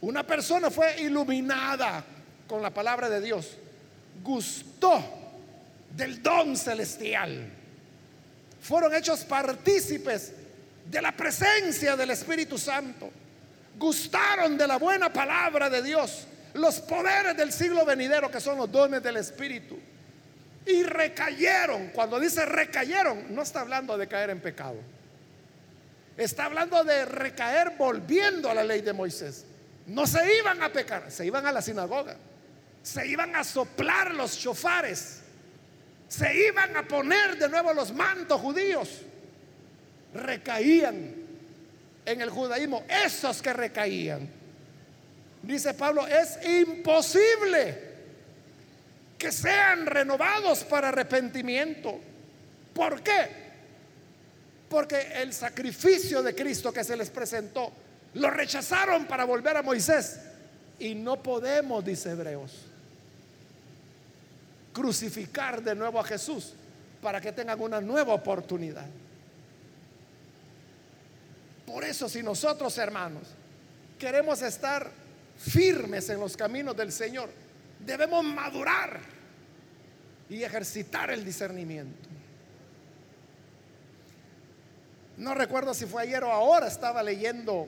una 0.01 0.25
persona 0.25 0.71
fue 0.71 0.99
iluminada 1.01 2.03
con 2.51 2.61
la 2.61 2.69
palabra 2.69 3.09
de 3.09 3.21
Dios, 3.21 3.57
gustó 4.21 5.03
del 5.95 6.21
don 6.21 6.55
celestial, 6.55 7.49
fueron 8.61 8.93
hechos 8.93 9.21
partícipes 9.23 10.33
de 10.85 11.01
la 11.01 11.11
presencia 11.11 11.95
del 11.95 12.11
Espíritu 12.11 12.57
Santo 12.57 13.09
gustaron 13.81 14.57
de 14.57 14.67
la 14.67 14.77
buena 14.77 15.11
palabra 15.11 15.69
de 15.69 15.81
Dios, 15.81 16.27
los 16.53 16.79
poderes 16.79 17.35
del 17.35 17.51
siglo 17.51 17.83
venidero 17.83 18.29
que 18.29 18.39
son 18.39 18.57
los 18.57 18.71
dones 18.71 19.01
del 19.01 19.17
Espíritu. 19.17 19.77
Y 20.65 20.83
recayeron. 20.83 21.87
Cuando 21.87 22.19
dice 22.19 22.45
recayeron, 22.45 23.33
no 23.33 23.41
está 23.41 23.61
hablando 23.61 23.97
de 23.97 24.07
caer 24.07 24.29
en 24.29 24.39
pecado. 24.39 24.75
Está 26.15 26.45
hablando 26.45 26.83
de 26.83 27.05
recaer 27.05 27.73
volviendo 27.77 28.49
a 28.49 28.53
la 28.53 28.63
ley 28.63 28.81
de 28.81 28.93
Moisés. 28.93 29.45
No 29.87 30.05
se 30.05 30.37
iban 30.37 30.61
a 30.61 30.71
pecar, 30.71 31.09
se 31.09 31.25
iban 31.25 31.47
a 31.47 31.51
la 31.51 31.63
sinagoga. 31.63 32.15
Se 32.83 33.07
iban 33.07 33.35
a 33.35 33.43
soplar 33.43 34.13
los 34.13 34.37
chofares. 34.37 35.21
Se 36.07 36.47
iban 36.47 36.75
a 36.75 36.87
poner 36.87 37.37
de 37.37 37.47
nuevo 37.47 37.73
los 37.73 37.93
mantos 37.93 38.39
judíos. 38.41 39.01
Recaían 40.13 41.15
en 42.05 42.21
el 42.21 42.29
judaísmo, 42.29 42.83
esos 42.89 43.41
que 43.41 43.53
recaían. 43.53 44.27
Dice 45.43 45.73
Pablo, 45.73 46.05
es 46.05 46.37
imposible 46.45 47.91
que 49.17 49.31
sean 49.31 49.85
renovados 49.85 50.63
para 50.63 50.89
arrepentimiento. 50.89 51.99
¿Por 52.73 53.01
qué? 53.01 53.29
Porque 54.69 55.13
el 55.15 55.33
sacrificio 55.33 56.23
de 56.23 56.35
Cristo 56.35 56.73
que 56.73 56.83
se 56.83 56.97
les 56.97 57.09
presentó, 57.09 57.71
lo 58.15 58.29
rechazaron 58.29 59.05
para 59.05 59.25
volver 59.25 59.57
a 59.57 59.61
Moisés. 59.61 60.19
Y 60.79 60.95
no 60.95 61.21
podemos, 61.21 61.85
dice 61.85 62.11
Hebreos, 62.11 62.70
crucificar 64.73 65.61
de 65.61 65.75
nuevo 65.75 65.99
a 65.99 66.03
Jesús 66.03 66.53
para 67.01 67.19
que 67.19 67.31
tengan 67.31 67.59
una 67.59 67.81
nueva 67.81 68.13
oportunidad. 68.13 68.85
Por 71.65 71.83
eso 71.83 72.09
si 72.09 72.21
nosotros, 72.21 72.77
hermanos, 72.77 73.23
queremos 73.97 74.41
estar 74.41 74.91
firmes 75.37 76.09
en 76.09 76.19
los 76.19 76.35
caminos 76.35 76.75
del 76.75 76.91
Señor, 76.91 77.29
debemos 77.79 78.23
madurar 78.23 78.99
y 80.29 80.43
ejercitar 80.43 81.11
el 81.11 81.25
discernimiento. 81.25 82.09
No 85.17 85.33
recuerdo 85.33 85.73
si 85.73 85.85
fue 85.85 86.03
ayer 86.03 86.23
o 86.23 86.31
ahora, 86.31 86.67
estaba 86.67 87.03
leyendo 87.03 87.67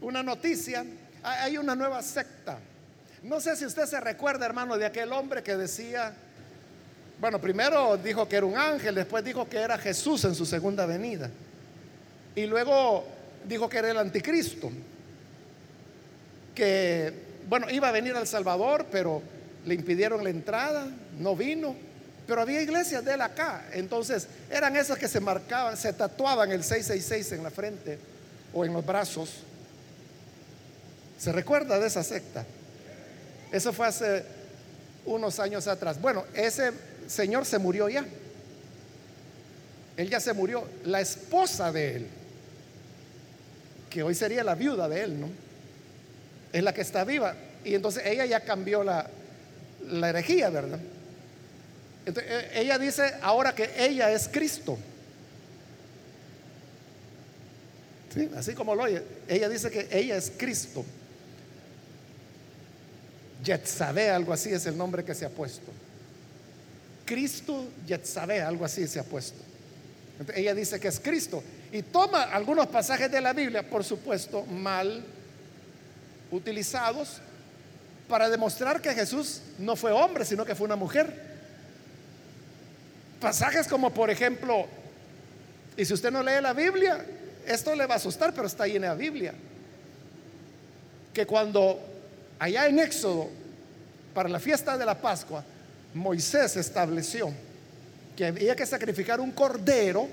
una 0.00 0.22
noticia. 0.22 0.84
Hay 1.22 1.58
una 1.58 1.74
nueva 1.74 2.02
secta. 2.02 2.58
No 3.22 3.40
sé 3.40 3.54
si 3.56 3.64
usted 3.64 3.86
se 3.86 4.00
recuerda, 4.00 4.46
hermano, 4.46 4.76
de 4.76 4.84
aquel 4.84 5.12
hombre 5.12 5.42
que 5.42 5.56
decía, 5.56 6.12
bueno, 7.20 7.40
primero 7.40 7.96
dijo 7.96 8.28
que 8.28 8.36
era 8.36 8.46
un 8.46 8.56
ángel, 8.56 8.96
después 8.96 9.24
dijo 9.24 9.48
que 9.48 9.58
era 9.58 9.78
Jesús 9.78 10.24
en 10.24 10.34
su 10.34 10.44
segunda 10.44 10.86
venida. 10.86 11.30
Y 12.34 12.46
luego 12.46 13.04
dijo 13.46 13.68
que 13.68 13.78
era 13.78 13.90
el 13.92 13.98
anticristo, 13.98 14.72
que, 16.52 17.12
bueno, 17.48 17.70
iba 17.70 17.88
a 17.88 17.92
venir 17.92 18.16
al 18.16 18.26
Salvador, 18.26 18.86
pero 18.90 19.22
le 19.64 19.74
impidieron 19.74 20.24
la 20.24 20.30
entrada, 20.30 20.88
no 21.18 21.36
vino. 21.36 21.76
Pero 22.26 22.40
había 22.40 22.60
iglesias 22.60 23.04
de 23.04 23.14
él 23.14 23.20
acá. 23.20 23.66
Entonces 23.72 24.26
eran 24.50 24.74
esas 24.76 24.98
que 24.98 25.06
se 25.06 25.20
marcaban, 25.20 25.76
se 25.76 25.92
tatuaban 25.92 26.50
el 26.50 26.64
666 26.64 27.38
en 27.38 27.44
la 27.44 27.50
frente 27.50 27.98
o 28.52 28.64
en 28.64 28.72
los 28.72 28.84
brazos. 28.84 29.30
¿Se 31.18 31.30
recuerda 31.30 31.78
de 31.78 31.86
esa 31.86 32.02
secta? 32.02 32.44
Eso 33.52 33.72
fue 33.72 33.86
hace 33.86 34.24
unos 35.04 35.38
años 35.38 35.68
atrás. 35.68 36.00
Bueno, 36.00 36.24
ese 36.34 36.72
señor 37.06 37.44
se 37.44 37.58
murió 37.58 37.88
ya. 37.88 38.04
Él 39.96 40.08
ya 40.08 40.18
se 40.18 40.32
murió. 40.32 40.66
La 40.84 41.00
esposa 41.00 41.70
de 41.70 41.96
él 41.96 42.06
que 43.92 44.02
hoy 44.02 44.14
sería 44.14 44.42
la 44.42 44.54
viuda 44.54 44.88
de 44.88 45.02
él, 45.02 45.20
¿no? 45.20 45.28
Es 46.50 46.62
la 46.62 46.72
que 46.72 46.80
está 46.80 47.04
viva. 47.04 47.34
Y 47.62 47.74
entonces 47.74 48.02
ella 48.06 48.24
ya 48.24 48.40
cambió 48.40 48.82
la, 48.82 49.06
la 49.86 50.08
herejía, 50.08 50.48
¿verdad? 50.48 50.78
Entonces, 52.06 52.32
e, 52.32 52.60
ella 52.62 52.78
dice 52.78 53.14
ahora 53.20 53.54
que 53.54 53.70
ella 53.76 54.10
es 54.10 54.28
Cristo. 54.28 54.78
¿Sí? 58.14 58.30
Así 58.34 58.54
como 58.54 58.74
lo 58.74 58.84
oye. 58.84 59.02
Ella 59.28 59.48
dice 59.50 59.70
que 59.70 59.88
ella 59.90 60.16
es 60.16 60.32
Cristo. 60.36 60.84
Yetzabé, 63.42 64.10
algo 64.10 64.32
así 64.32 64.50
es 64.50 64.66
el 64.66 64.76
nombre 64.76 65.04
que 65.04 65.14
se 65.14 65.24
ha 65.24 65.30
puesto. 65.30 65.70
Cristo 67.04 67.66
Yetzabé, 67.86 68.40
algo 68.40 68.64
así 68.64 68.86
se 68.86 69.00
ha 69.00 69.04
puesto. 69.04 69.38
ella 70.34 70.54
dice 70.54 70.78
que 70.78 70.88
es 70.88 71.00
Cristo. 71.00 71.42
Y 71.72 71.82
toma 71.82 72.22
algunos 72.24 72.66
pasajes 72.68 73.10
de 73.10 73.20
la 73.20 73.32
Biblia, 73.32 73.68
por 73.68 73.82
supuesto, 73.82 74.44
mal 74.44 75.04
utilizados, 76.30 77.20
para 78.08 78.28
demostrar 78.28 78.80
que 78.80 78.92
Jesús 78.94 79.40
no 79.58 79.74
fue 79.74 79.90
hombre, 79.92 80.24
sino 80.24 80.44
que 80.44 80.54
fue 80.54 80.66
una 80.66 80.76
mujer. 80.76 81.32
Pasajes 83.20 83.66
como, 83.68 83.92
por 83.92 84.10
ejemplo, 84.10 84.66
y 85.76 85.84
si 85.84 85.94
usted 85.94 86.10
no 86.10 86.22
lee 86.22 86.40
la 86.42 86.52
Biblia, 86.52 87.04
esto 87.46 87.74
le 87.74 87.86
va 87.86 87.94
a 87.94 87.96
asustar, 87.96 88.34
pero 88.34 88.46
está 88.46 88.64
ahí 88.64 88.76
en 88.76 88.82
la 88.82 88.94
Biblia, 88.94 89.32
que 91.14 91.26
cuando 91.26 91.91
allá 92.42 92.66
en 92.66 92.80
Éxodo, 92.80 93.28
para 94.12 94.28
la 94.28 94.40
fiesta 94.40 94.76
de 94.76 94.84
la 94.84 95.00
Pascua, 95.00 95.44
Moisés 95.94 96.56
estableció 96.56 97.32
que 98.16 98.26
había 98.26 98.56
que 98.56 98.66
sacrificar 98.66 99.20
un 99.20 99.30
cordero, 99.30 100.08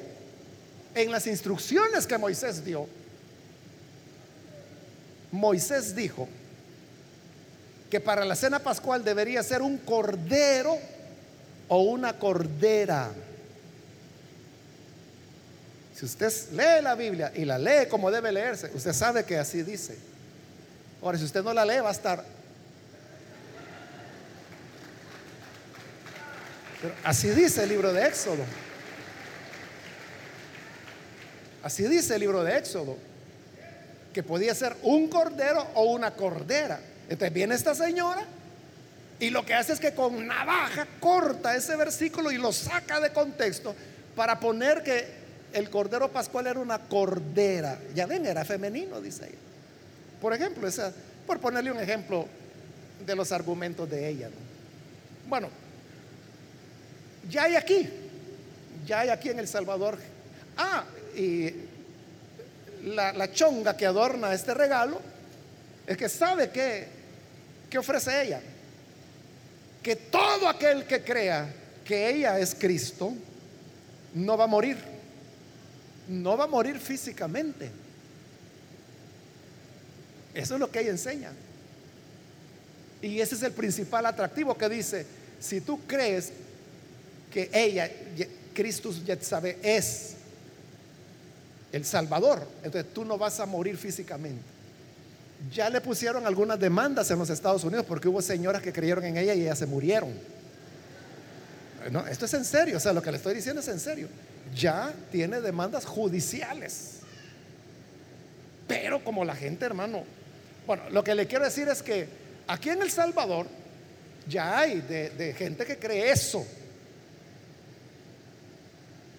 en 0.94 1.12
las 1.12 1.26
instrucciones 1.26 2.06
que 2.06 2.18
Moisés 2.20 2.64
dio, 2.64 2.88
Moisés 5.32 5.96
dijo 5.96 6.28
que 7.90 8.00
para 8.00 8.24
la 8.26 8.36
cena 8.36 8.60
pascual 8.60 9.04
debería 9.04 9.42
ser 9.42 9.64
un 9.64 9.80
cordero 9.80 10.78
o 11.68 11.82
una 11.82 12.14
cordera. 12.18 13.10
Si 15.96 16.06
usted 16.06 16.32
lee 16.52 16.84
la 16.84 16.94
Biblia 16.94 17.32
y 17.36 17.46
la 17.46 17.58
lee 17.58 17.88
como 17.90 18.12
debe 18.12 18.32
leerse, 18.32 18.70
usted 18.74 18.94
sabe 18.94 19.24
que 19.24 19.38
así 19.38 19.64
dice. 19.64 20.09
Ahora, 21.02 21.18
si 21.18 21.26
usted 21.26 21.44
no 21.44 21.54
la 21.54 21.66
lee, 21.66 21.80
va 21.80 21.90
a 21.90 21.94
estar 21.94 22.24
Pero 26.82 26.94
así 27.04 27.30
dice 27.30 27.64
el 27.64 27.70
libro 27.70 27.92
de 27.92 28.08
Éxodo. 28.08 28.44
Así 31.62 31.84
dice 31.84 32.14
el 32.14 32.22
libro 32.22 32.44
de 32.44 32.58
Éxodo. 32.58 32.98
Que 34.14 34.24
podía 34.24 34.56
ser 34.56 34.76
un 34.84 35.10
cordero 35.10 35.68
o 35.76 35.84
una 35.92 36.12
cordera. 36.12 36.80
Entonces 37.10 37.34
viene 37.34 37.56
esta 37.56 37.76
señora 37.76 38.24
y 39.20 39.30
lo 39.30 39.46
que 39.46 39.54
hace 39.54 39.74
es 39.74 39.80
que 39.80 39.94
con 39.94 40.26
navaja 40.26 40.88
corta 41.00 41.56
ese 41.56 41.76
versículo 41.76 42.32
y 42.32 42.38
lo 42.38 42.54
saca 42.54 43.00
de 43.02 43.12
contexto 43.12 43.76
para 44.16 44.40
poner 44.40 44.84
que 44.84 45.20
el 45.52 45.70
cordero 45.70 46.10
pascual 46.12 46.48
era 46.48 46.60
una 46.60 46.80
cordera. 46.80 47.78
Ya 47.94 48.06
ven, 48.06 48.26
era 48.26 48.46
femenino, 48.46 49.02
dice 49.02 49.26
ella. 49.26 49.49
Por 50.22 50.34
ejemplo, 50.34 50.68
por 51.26 51.40
ponerle 51.40 51.72
un 51.72 51.80
ejemplo 51.80 52.28
de 53.06 53.16
los 53.16 53.32
argumentos 53.32 53.90
de 53.90 54.08
ella. 54.08 54.30
Bueno, 55.28 55.50
ya 57.30 57.44
hay 57.44 57.56
aquí, 57.56 57.90
ya 58.86 59.02
hay 59.02 59.10
aquí 59.10 59.30
en 59.30 59.40
El 59.40 59.48
Salvador. 59.48 59.98
Ah, 60.58 60.84
y 61.16 61.54
la, 62.86 63.14
la 63.14 63.32
chonga 63.32 63.76
que 63.78 63.86
adorna 63.86 64.34
este 64.34 64.54
regalo 64.54 65.00
es 65.88 65.98
que 65.98 66.10
sabe 66.10 66.50
que, 66.50 66.88
que 67.70 67.78
ofrece 67.78 68.24
ella. 68.24 68.42
Que 69.82 69.96
todo 69.96 70.48
aquel 70.48 70.86
que 70.86 71.02
crea 71.02 71.52
que 71.86 72.10
ella 72.10 72.38
es 72.38 72.54
Cristo 72.54 73.14
no 74.14 74.38
va 74.38 74.44
a 74.44 74.48
morir. 74.48 74.78
No 76.08 76.36
va 76.38 76.44
a 76.44 76.48
morir 76.48 76.80
físicamente. 76.80 77.72
Eso 80.34 80.54
es 80.56 80.60
lo 80.60 80.70
que 80.72 80.80
ella 80.80 80.92
enseña. 80.92 81.32
Y 83.02 83.20
ese 83.20 83.36
es 83.36 83.44
el 83.44 83.54
principal 83.54 84.06
atractivo 84.06 84.58
que 84.58 84.70
dice, 84.70 85.06
si 85.40 85.62
tú 85.62 85.80
crees 85.88 86.32
que 87.32 87.50
ella, 87.54 87.90
Cristo 88.54 88.92
sabe, 89.22 89.58
es 89.64 90.16
el 91.72 91.86
Salvador, 91.86 92.46
entonces 92.64 92.94
tú 92.94 93.06
no 93.06 93.18
vas 93.18 93.40
a 93.40 93.46
morir 93.46 93.78
físicamente. 93.78 94.42
Ya 95.54 95.70
le 95.70 95.80
pusieron 95.80 96.28
algunas 96.28 96.60
demandas 96.60 97.10
en 97.12 97.20
los 97.20 97.30
Estados 97.30 97.64
Unidos 97.64 97.86
porque 97.88 98.10
hubo 98.10 98.22
señoras 98.22 98.62
que 98.62 98.74
creyeron 98.74 99.06
en 99.06 99.18
ella 99.18 99.34
y 99.34 99.42
ellas 99.42 99.60
se 99.60 99.66
murieron. 99.66 100.12
No, 101.92 102.06
esto 102.06 102.26
es 102.26 102.34
en 102.34 102.44
serio, 102.44 102.76
o 102.76 102.80
sea, 102.80 102.92
lo 102.92 103.02
que 103.02 103.12
le 103.12 103.18
estoy 103.18 103.34
diciendo 103.34 103.62
es 103.62 103.68
en 103.70 103.80
serio. 103.80 104.10
Ya 104.54 104.94
tiene 105.12 105.40
demandas 105.40 105.86
judiciales. 105.86 106.96
Pero 108.68 109.02
como 109.04 109.24
la 109.24 109.36
gente, 109.36 109.66
hermano, 109.66 110.04
bueno, 110.66 110.84
lo 110.92 111.04
que 111.04 111.16
le 111.16 111.28
quiero 111.28 111.46
decir 111.46 111.68
es 111.68 111.82
que 111.82 112.08
aquí 112.48 112.70
en 112.70 112.82
El 112.82 112.92
Salvador 112.92 113.48
ya 114.28 114.60
hay 114.60 114.82
de, 114.82 115.10
de 115.12 115.34
gente 115.34 115.66
que 115.66 115.78
cree 115.78 116.12
eso. 116.12 116.46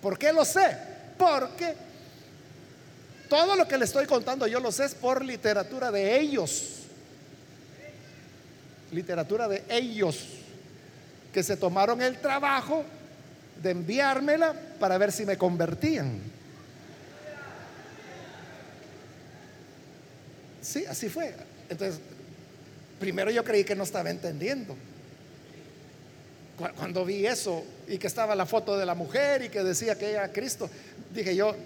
¿Por 0.01 0.19
qué 0.19 0.33
lo 0.33 0.45
sé? 0.45 0.77
Porque 1.19 1.75
todo 3.29 3.55
lo 3.55 3.69
que 3.69 3.79
le 3.79 3.85
estoy 3.85 4.07
contando 4.07 4.47
yo 4.47 4.61
lo 4.61 4.73
sé 4.73 4.87
es 4.87 4.95
por 4.95 5.25
literatura 5.25 5.91
de 5.91 6.19
ellos. 6.19 6.81
Literatura 8.93 9.47
de 9.47 9.63
ellos 9.69 10.27
que 11.33 11.43
se 11.43 11.57
tomaron 11.57 12.03
el 12.03 12.19
trabajo 12.19 12.85
de 13.63 13.71
enviármela 13.71 14.55
para 14.79 14.99
ver 14.99 15.13
si 15.13 15.25
me 15.25 15.37
convertían. 15.37 16.21
Sí, 20.71 20.85
así 20.87 21.09
fue. 21.09 21.35
Entonces, 21.69 22.01
primero 23.01 23.29
yo 23.33 23.43
creí 23.43 23.65
que 23.65 23.75
no 23.75 23.83
estaba 23.83 24.09
entendiendo. 24.09 24.77
Cuando 26.77 27.05
vi 27.05 27.27
eso 27.27 27.65
y 27.89 27.99
que 27.99 28.07
estaba 28.07 28.37
la 28.37 28.47
foto 28.47 28.79
de 28.79 28.87
la 28.87 28.95
mujer 28.95 29.43
y 29.43 29.49
que 29.49 29.65
decía 29.65 29.99
que 29.99 30.11
ella 30.11 30.25
era 30.25 30.33
Cristo, 30.33 30.71
dije 31.13 31.35
yo, 31.35 31.57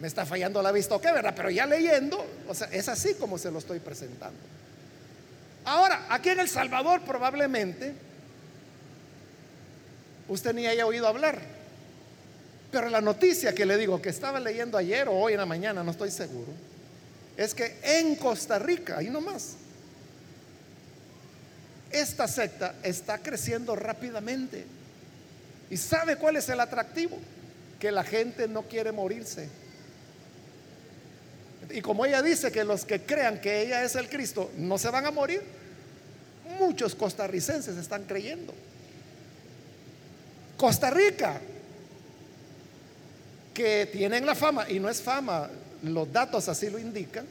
me 0.00 0.08
está 0.08 0.24
fallando 0.24 0.62
la 0.62 0.72
vista 0.72 0.94
o 0.94 1.00
qué, 1.02 1.12
¿verdad? 1.12 1.34
Pero 1.36 1.50
ya 1.50 1.66
leyendo, 1.66 2.24
o 2.48 2.54
sea, 2.54 2.68
es 2.68 2.88
así 2.88 3.12
como 3.14 3.36
se 3.36 3.50
lo 3.50 3.58
estoy 3.58 3.78
presentando. 3.78 4.38
Ahora, 5.66 6.06
aquí 6.08 6.30
en 6.30 6.40
El 6.40 6.48
Salvador 6.48 7.02
probablemente 7.02 7.92
usted 10.28 10.54
ni 10.54 10.66
haya 10.66 10.86
oído 10.86 11.06
hablar. 11.06 11.38
Pero 12.72 12.88
la 12.88 13.02
noticia 13.02 13.54
que 13.54 13.66
le 13.66 13.76
digo 13.76 14.00
que 14.00 14.08
estaba 14.08 14.40
leyendo 14.40 14.78
ayer 14.78 15.08
o 15.08 15.12
hoy 15.12 15.34
en 15.34 15.40
la 15.40 15.46
mañana, 15.46 15.84
no 15.84 15.90
estoy 15.90 16.10
seguro, 16.10 16.52
es 17.40 17.54
que 17.54 17.78
en 17.82 18.16
Costa 18.16 18.58
Rica, 18.58 18.98
ahí 18.98 19.08
nomás, 19.08 19.54
esta 21.90 22.28
secta 22.28 22.74
está 22.82 23.16
creciendo 23.16 23.74
rápidamente. 23.74 24.66
¿Y 25.70 25.78
sabe 25.78 26.16
cuál 26.16 26.36
es 26.36 26.50
el 26.50 26.60
atractivo? 26.60 27.16
Que 27.78 27.90
la 27.90 28.04
gente 28.04 28.46
no 28.46 28.64
quiere 28.64 28.92
morirse. 28.92 29.48
Y 31.70 31.80
como 31.80 32.04
ella 32.04 32.20
dice 32.20 32.52
que 32.52 32.62
los 32.62 32.84
que 32.84 33.00
crean 33.06 33.40
que 33.40 33.62
ella 33.62 33.84
es 33.84 33.94
el 33.94 34.10
Cristo 34.10 34.50
no 34.58 34.76
se 34.76 34.90
van 34.90 35.06
a 35.06 35.10
morir, 35.10 35.42
muchos 36.58 36.94
costarricenses 36.94 37.78
están 37.78 38.04
creyendo. 38.04 38.52
Costa 40.58 40.90
Rica, 40.90 41.40
que 43.54 43.88
tienen 43.90 44.26
la 44.26 44.34
fama, 44.34 44.68
y 44.68 44.78
no 44.78 44.90
es 44.90 45.00
fama, 45.00 45.48
los 45.82 46.12
datos 46.12 46.48
así 46.48 46.70
lo 46.70 46.78
indican, 46.78 47.26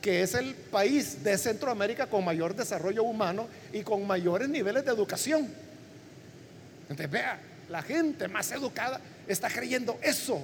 que 0.00 0.22
es 0.22 0.34
el 0.34 0.54
país 0.54 1.22
de 1.24 1.36
Centroamérica 1.36 2.06
con 2.06 2.24
mayor 2.24 2.54
desarrollo 2.54 3.02
humano 3.02 3.48
y 3.72 3.82
con 3.82 4.06
mayores 4.06 4.48
niveles 4.48 4.84
de 4.84 4.92
educación. 4.92 5.48
Entonces, 6.82 7.10
vea, 7.10 7.38
la 7.68 7.82
gente 7.82 8.28
más 8.28 8.50
educada 8.52 9.00
está 9.26 9.48
creyendo 9.48 9.98
eso. 10.02 10.40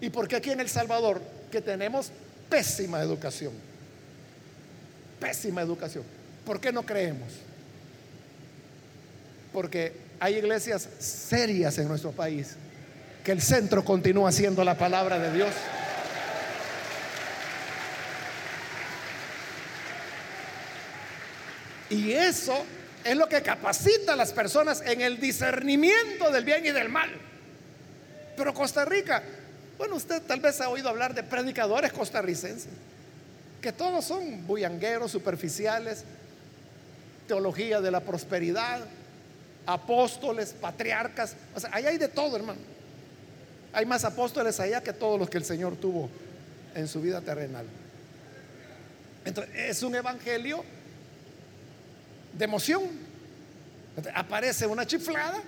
¿Y 0.00 0.10
por 0.10 0.28
qué 0.28 0.36
aquí 0.36 0.50
en 0.50 0.60
El 0.60 0.68
Salvador 0.68 1.22
que 1.50 1.60
tenemos 1.60 2.10
pésima 2.52 3.00
educación. 3.00 3.52
Pésima 5.18 5.62
educación. 5.62 6.04
¿Por 6.44 6.60
qué 6.60 6.70
no 6.70 6.84
creemos? 6.84 7.28
Porque 9.52 9.94
hay 10.20 10.36
iglesias 10.36 10.88
serias 10.98 11.78
en 11.78 11.88
nuestro 11.88 12.10
país, 12.10 12.56
que 13.24 13.32
el 13.32 13.40
centro 13.40 13.82
continúa 13.84 14.32
siendo 14.32 14.64
la 14.64 14.76
palabra 14.76 15.18
de 15.18 15.32
Dios. 15.32 15.50
Y 21.92 22.12
eso 22.12 22.64
es 23.04 23.16
lo 23.16 23.28
que 23.28 23.42
capacita 23.42 24.14
a 24.14 24.16
las 24.16 24.32
personas 24.32 24.82
en 24.84 25.00
el 25.00 25.20
discernimiento 25.20 26.30
del 26.30 26.44
bien 26.44 26.66
y 26.66 26.70
del 26.70 26.88
mal. 26.88 27.10
Pero 28.36 28.54
Costa 28.54 28.84
Rica 28.84 29.22
bueno, 29.82 29.96
usted 29.96 30.22
tal 30.22 30.38
vez 30.38 30.60
ha 30.60 30.68
oído 30.68 30.88
hablar 30.88 31.12
de 31.12 31.24
predicadores 31.24 31.92
costarricenses, 31.92 32.70
que 33.60 33.72
todos 33.72 34.04
son 34.04 34.46
bullangueros, 34.46 35.10
superficiales, 35.10 36.04
teología 37.26 37.80
de 37.80 37.90
la 37.90 37.98
prosperidad, 37.98 38.80
apóstoles, 39.66 40.52
patriarcas. 40.52 41.34
O 41.56 41.58
sea, 41.58 41.70
ahí 41.72 41.86
hay 41.86 41.98
de 41.98 42.06
todo, 42.06 42.36
hermano. 42.36 42.60
Hay 43.72 43.84
más 43.84 44.04
apóstoles 44.04 44.60
allá 44.60 44.82
que 44.82 44.92
todos 44.92 45.18
los 45.18 45.28
que 45.28 45.38
el 45.38 45.44
Señor 45.44 45.74
tuvo 45.74 46.08
en 46.76 46.86
su 46.86 47.00
vida 47.00 47.20
terrenal. 47.20 47.66
Entonces, 49.24 49.52
es 49.56 49.82
un 49.82 49.96
evangelio 49.96 50.64
de 52.32 52.44
emoción. 52.44 52.82
aparece 54.14 54.66
una 54.66 54.86
chiflada, 54.86 55.40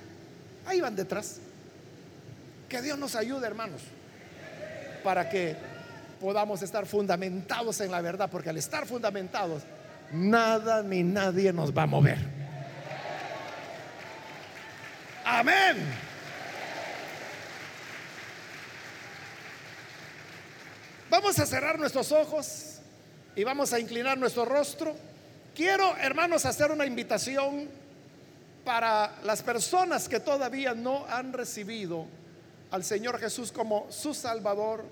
ahí 0.67 0.81
van 0.81 0.95
detrás. 0.95 1.39
Que 2.69 2.83
Dios 2.83 2.99
nos 2.99 3.15
ayude, 3.15 3.47
hermanos 3.47 3.83
para 5.05 5.29
que 5.29 5.55
podamos 6.21 6.63
estar 6.63 6.87
fundamentados 6.87 7.81
en 7.83 7.93
la 7.93 8.01
verdad, 8.01 8.29
porque 8.33 8.49
al 8.49 8.57
estar 8.57 8.87
fundamentados, 8.87 9.63
nada 10.11 10.83
ni 10.83 11.05
nadie 11.05 11.53
nos 11.53 11.77
va 11.77 11.83
a 11.83 11.87
mover. 11.87 12.19
Amén. 15.25 15.77
Vamos 21.11 21.39
a 21.39 21.47
cerrar 21.47 21.79
nuestros 21.79 22.11
ojos 22.11 22.79
y 23.37 23.45
vamos 23.45 23.73
a 23.73 23.79
inclinar 23.79 24.19
nuestro 24.19 24.45
rostro. 24.45 24.97
Quiero, 25.55 25.97
hermanos, 25.99 26.45
hacer 26.47 26.73
una 26.73 26.85
invitación 26.85 27.69
para 28.65 29.19
las 29.23 29.43
personas 29.43 30.09
que 30.09 30.19
todavía 30.19 30.75
no 30.75 31.07
han 31.09 31.33
recibido 31.33 32.07
al 32.73 32.83
Señor 32.83 33.21
Jesús 33.21 33.53
como 33.53 33.87
su 33.91 34.15
Salvador. 34.15 34.85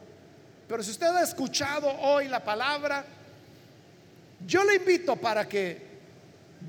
Pero 0.69 0.83
si 0.85 0.93
usted 0.93 1.09
ha 1.09 1.23
escuchado 1.23 1.91
hoy 2.01 2.29
la 2.29 2.45
palabra, 2.45 3.05
yo 4.47 4.63
le 4.63 4.77
invito 4.77 5.17
para 5.17 5.49
que 5.49 5.83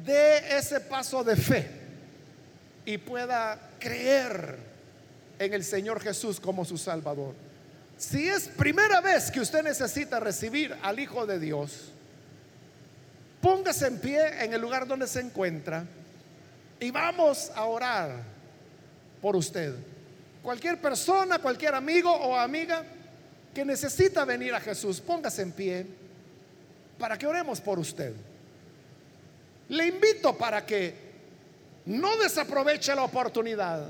dé 0.04 0.58
ese 0.58 0.80
paso 0.80 1.24
de 1.24 1.36
fe 1.36 1.70
y 2.86 2.98
pueda 2.98 3.60
creer 3.80 4.58
en 5.38 5.54
el 5.54 5.64
Señor 5.64 6.02
Jesús 6.02 6.39
como 6.39 6.66
su 6.66 6.80
Salvador. 6.80 7.36
Si 7.98 8.28
es 8.28 8.48
primera 8.48 9.02
vez 9.02 9.30
que 9.30 9.39
usted 9.39 9.62
necesita 9.62 10.20
recibir 10.20 10.76
al 10.82 11.00
Hijo 11.00 11.28
de 11.28 11.39
Dios, 11.39 11.93
póngase 13.44 13.88
en 13.88 14.00
pie 14.00 14.41
en 14.41 14.54
el 14.54 14.62
lugar 14.62 14.88
donde 14.88 15.06
se 15.06 15.20
encuentra 15.20 15.86
Y 16.80 16.89
vamos 16.91 17.52
a 17.54 17.66
orar 17.66 18.24
por 19.22 19.36
usted. 19.36 19.76
Cualquier 20.41 20.80
persona, 20.80 21.39
cualquier 21.39 21.76
amigo 21.76 22.12
o 22.12 22.38
amiga 22.38 22.84
que 23.54 23.64
necesita 23.64 24.26
venir 24.26 24.54
a 24.54 24.60
Jesús, 24.60 25.00
póngase 25.00 25.41
en 25.41 25.52
pie 25.52 25.86
para 26.98 27.18
que 27.18 27.28
oremos 27.28 27.62
por 27.62 27.80
usted. 27.80 28.14
Le 29.70 29.88
invito 29.88 30.38
para 30.38 30.66
que 30.66 30.94
no 31.86 32.18
desaproveche 32.18 32.96
la 32.96 33.04
oportunidad 33.04 33.88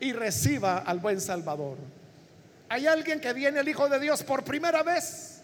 y 0.00 0.12
reciba 0.12 0.78
al 0.78 0.98
buen 0.98 1.20
Salvador. 1.20 1.76
¿Hay 2.68 2.86
alguien 2.86 3.20
que 3.20 3.32
viene 3.32 3.60
el 3.60 3.68
Hijo 3.68 3.88
de 3.88 4.00
Dios 4.00 4.22
por 4.22 4.44
primera 4.44 4.82
vez? 4.82 5.40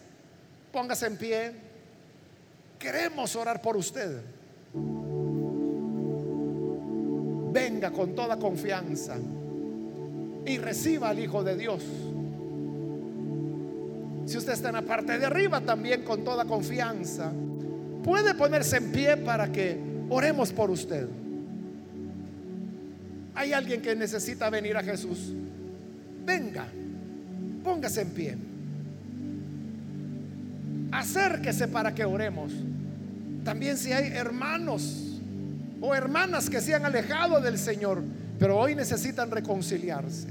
Póngase 0.71 1.07
en 1.07 1.17
pie. 1.17 1.64
Queremos 2.85 3.35
orar 3.35 3.63
por 3.63 3.75
usted. 3.75 4.21
Venga 7.51 7.89
con 7.89 8.13
toda 8.13 8.37
confianza 8.37 9.15
y 10.45 10.59
reciba 10.59 11.09
al 11.09 11.17
Hijo 11.17 11.43
de 11.43 11.57
Dios. 11.57 11.83
Si 14.27 14.37
usted 14.37 14.53
está 14.53 14.67
en 14.67 14.75
la 14.75 14.81
parte 14.83 15.17
de 15.17 15.25
arriba, 15.25 15.61
también 15.61 16.03
con 16.03 16.23
toda 16.23 16.45
confianza, 16.45 17.31
puede 18.03 18.35
ponerse 18.35 18.77
en 18.77 18.91
pie 18.91 19.17
para 19.17 19.51
que 19.51 19.79
oremos 20.07 20.53
por 20.53 20.69
usted. 20.69 21.07
Hay 23.33 23.51
alguien 23.51 23.81
que 23.81 23.95
necesita 23.95 24.51
venir 24.51 24.77
a 24.77 24.83
Jesús. 24.83 25.33
Venga, 26.23 26.67
póngase 27.63 28.01
en 28.01 28.09
pie. 28.11 28.37
Acérquese 30.91 31.67
para 31.67 31.95
que 31.95 32.05
oremos. 32.05 32.53
También 33.45 33.77
si 33.77 33.93
hay 33.93 34.07
hermanos 34.07 35.21
o 35.79 35.93
hermanas 35.93 36.49
que 36.49 36.59
se 36.59 36.73
han 36.73 36.83
alejado 36.83 37.39
del 37.39 37.59
Señor, 37.59 38.01
pero 38.39 38.57
hoy 38.57 38.73
necesitan 38.73 39.29
reconciliarse. 39.29 40.27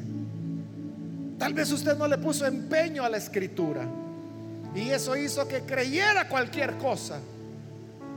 Tal 1.38 1.54
vez 1.54 1.70
usted 1.70 1.96
no 1.96 2.08
le 2.08 2.18
puso 2.18 2.44
empeño 2.44 3.04
a 3.04 3.08
la 3.08 3.16
escritura 3.16 3.86
y 4.74 4.90
eso 4.90 5.16
hizo 5.16 5.46
que 5.46 5.60
creyera 5.60 6.28
cualquier 6.28 6.74
cosa, 6.74 7.20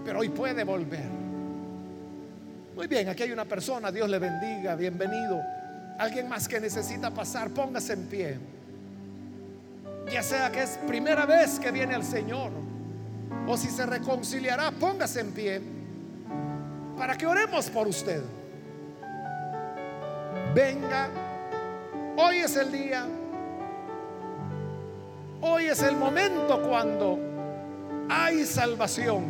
pero 0.03 0.19
hoy 0.19 0.29
puede 0.29 0.63
volver. 0.63 1.05
Muy 2.75 2.87
bien, 2.87 3.07
aquí 3.07 3.21
hay 3.21 3.31
una 3.31 3.45
persona, 3.45 3.91
Dios 3.91 4.09
le 4.09 4.17
bendiga, 4.17 4.75
bienvenido. 4.75 5.39
Alguien 5.99 6.27
más 6.27 6.47
que 6.47 6.59
necesita 6.59 7.11
pasar, 7.11 7.51
póngase 7.51 7.93
en 7.93 8.03
pie. 8.07 8.37
Ya 10.11 10.23
sea 10.23 10.51
que 10.51 10.63
es 10.63 10.79
primera 10.87 11.27
vez 11.27 11.59
que 11.59 11.71
viene 11.71 11.93
al 11.93 12.03
Señor 12.03 12.66
o 13.47 13.57
si 13.57 13.69
se 13.69 13.85
reconciliará, 13.85 14.71
póngase 14.71 15.21
en 15.21 15.31
pie 15.31 15.61
para 16.97 17.17
que 17.17 17.25
oremos 17.25 17.69
por 17.69 17.87
usted. 17.87 18.21
Venga 20.53 21.09
Hoy 22.19 22.37
es 22.37 22.55
el 22.55 22.71
día. 22.71 23.05
Hoy 25.39 25.65
es 25.65 25.83
el 25.83 25.95
momento 25.95 26.63
cuando 26.67 27.19
hay 28.09 28.43
salvación 28.43 29.25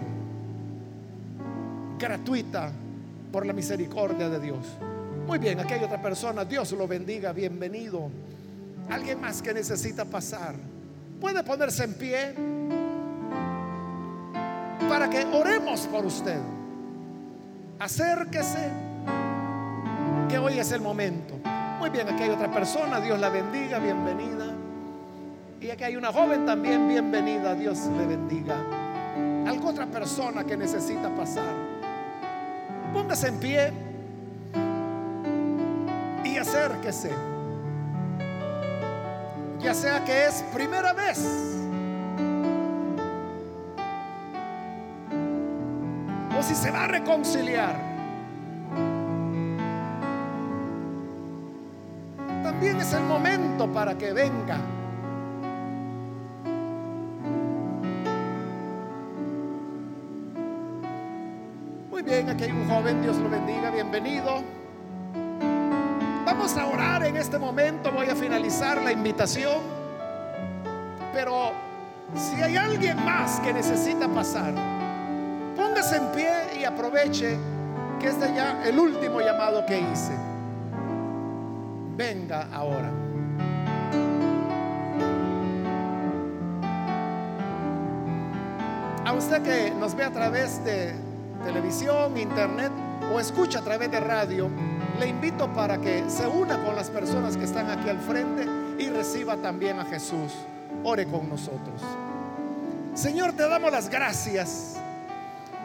gratuita 1.99 2.71
por 3.29 3.45
la 3.45 3.51
misericordia 3.51 4.29
de 4.29 4.39
Dios. 4.39 4.65
Muy 5.27 5.37
bien, 5.37 5.59
aquí 5.59 5.73
hay 5.73 5.83
otra 5.83 6.01
persona. 6.01 6.45
Dios 6.45 6.71
lo 6.71 6.87
bendiga. 6.87 7.33
Bienvenido. 7.33 8.09
Alguien 8.89 9.19
más 9.19 9.41
que 9.41 9.53
necesita 9.53 10.05
pasar. 10.05 10.55
Puede 11.19 11.43
ponerse 11.43 11.83
en 11.83 11.93
pie 11.93 12.35
para 14.87 15.09
que 15.09 15.25
oremos 15.25 15.81
por 15.87 16.05
usted. 16.05 16.39
Acérquese, 17.79 18.69
que 20.29 20.37
hoy 20.37 20.59
es 20.59 20.71
el 20.71 20.81
momento. 20.81 21.35
Muy 21.79 21.89
bien, 21.89 22.09
aquí 22.09 22.23
hay 22.23 22.29
otra 22.29 22.51
persona, 22.51 22.99
Dios 22.99 23.19
la 23.19 23.29
bendiga, 23.29 23.79
bienvenida. 23.79 24.45
Y 25.59 25.69
aquí 25.69 25.83
hay 25.83 25.95
una 25.95 26.11
joven 26.11 26.45
también, 26.45 26.87
bienvenida, 26.87 27.53
Dios 27.55 27.79
le 27.97 28.05
bendiga. 28.05 28.55
Alguna 29.47 29.71
otra 29.71 29.85
persona 29.85 30.43
que 30.43 30.57
necesita 30.57 31.09
pasar. 31.15 31.53
Póngase 32.93 33.27
en 33.27 33.39
pie 33.39 33.73
y 36.23 36.37
acérquese. 36.37 37.11
Ya 39.59 39.73
sea 39.73 40.03
que 40.03 40.25
es 40.25 40.43
primera 40.53 40.93
vez. 40.93 41.66
Si 46.47 46.55
se 46.55 46.71
va 46.71 46.85
a 46.85 46.87
reconciliar. 46.87 47.97
también 52.57 52.81
es 52.81 52.91
el 52.93 53.03
momento 53.03 53.71
para 53.71 53.95
que 53.95 54.13
venga. 54.13 54.57
Muy 61.91 62.01
bien, 62.01 62.29
aquí 62.29 62.45
hay 62.45 62.51
un 62.51 62.67
joven, 62.67 63.03
Dios 63.03 63.17
lo 63.17 63.29
bendiga, 63.29 63.69
bienvenido. 63.69 64.41
Vamos 66.25 66.57
a 66.57 66.65
orar 66.65 67.05
en 67.05 67.17
este 67.17 67.37
momento, 67.37 67.91
voy 67.91 68.07
a 68.07 68.15
finalizar 68.15 68.81
la 68.81 68.91
invitación, 68.91 69.59
pero 71.13 71.51
si 72.15 72.41
hay 72.41 72.55
alguien 72.57 73.05
más 73.05 73.39
que 73.41 73.53
necesita 73.53 74.07
pasar, 74.07 74.55
póngase 75.55 75.97
en 75.97 76.11
pie 76.13 76.36
aproveche 76.67 77.37
que 77.99 78.07
este 78.07 78.33
ya 78.33 78.63
el 78.65 78.77
último 78.77 79.19
llamado 79.21 79.65
que 79.65 79.79
hice 79.79 80.13
venga 81.95 82.47
ahora. 82.53 82.91
A 89.03 89.13
usted 89.13 89.41
que 89.41 89.71
nos 89.71 89.95
ve 89.95 90.03
a 90.03 90.11
través 90.11 90.63
de 90.63 90.93
televisión, 91.43 92.17
internet 92.17 92.71
o 93.13 93.19
escucha 93.19 93.59
a 93.59 93.61
través 93.63 93.89
de 93.89 93.99
radio, 93.99 94.49
le 94.99 95.07
invito 95.07 95.51
para 95.53 95.79
que 95.79 96.03
se 96.09 96.27
una 96.27 96.63
con 96.63 96.75
las 96.75 96.89
personas 96.89 97.37
que 97.37 97.45
están 97.45 97.69
aquí 97.69 97.89
al 97.89 97.99
frente 97.99 98.45
y 98.77 98.89
reciba 98.89 99.37
también 99.37 99.79
a 99.79 99.85
Jesús. 99.85 100.33
Ore 100.83 101.07
con 101.07 101.27
nosotros. 101.29 101.81
Señor, 102.93 103.33
te 103.33 103.47
damos 103.47 103.71
las 103.71 103.89
gracias 103.89 104.76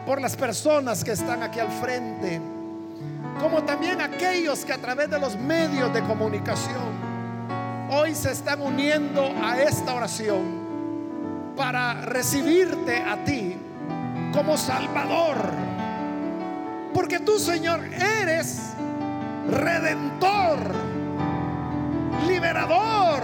por 0.05 0.21
las 0.21 0.35
personas 0.35 1.03
que 1.03 1.11
están 1.11 1.43
aquí 1.43 1.59
al 1.59 1.71
frente 1.71 2.41
como 3.39 3.63
también 3.63 4.01
aquellos 4.01 4.63
que 4.63 4.73
a 4.73 4.77
través 4.77 5.09
de 5.09 5.19
los 5.19 5.37
medios 5.37 5.93
de 5.93 6.01
comunicación 6.03 7.13
hoy 7.89 8.15
se 8.15 8.31
están 8.31 8.61
uniendo 8.61 9.33
a 9.43 9.59
esta 9.61 9.93
oración 9.93 10.63
para 11.55 11.93
recibirte 12.01 12.97
a 12.97 13.23
ti 13.23 13.55
como 14.31 14.57
Salvador. 14.57 15.37
Porque 16.93 17.19
tú, 17.19 17.37
Señor, 17.39 17.81
eres 17.93 18.73
redentor, 19.49 20.59
liberador 22.27 23.23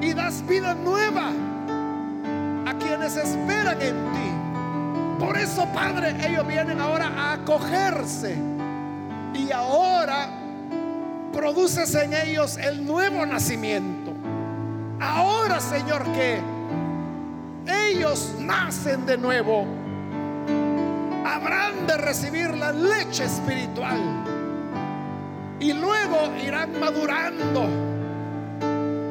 y 0.00 0.12
das 0.12 0.46
vida 0.46 0.74
nueva 0.74 1.30
a 2.66 2.74
quienes 2.78 3.16
esperan 3.16 3.80
en 3.80 4.12
ti. 4.12 4.31
Por 5.22 5.38
eso, 5.38 5.64
Padre, 5.66 6.16
ellos 6.26 6.44
vienen 6.48 6.80
ahora 6.80 7.06
a 7.06 7.34
acogerse. 7.34 8.36
Y 9.34 9.52
ahora 9.52 10.28
produces 11.32 11.94
en 11.94 12.12
ellos 12.12 12.56
el 12.56 12.84
nuevo 12.84 13.24
nacimiento. 13.24 14.12
Ahora, 15.00 15.60
Señor, 15.60 16.02
que 16.12 16.40
ellos 17.68 18.34
nacen 18.40 19.06
de 19.06 19.16
nuevo, 19.16 19.64
habrán 21.24 21.86
de 21.86 21.98
recibir 21.98 22.52
la 22.56 22.72
leche 22.72 23.24
espiritual. 23.24 24.00
Y 25.60 25.72
luego 25.72 26.32
irán 26.44 26.80
madurando 26.80 27.68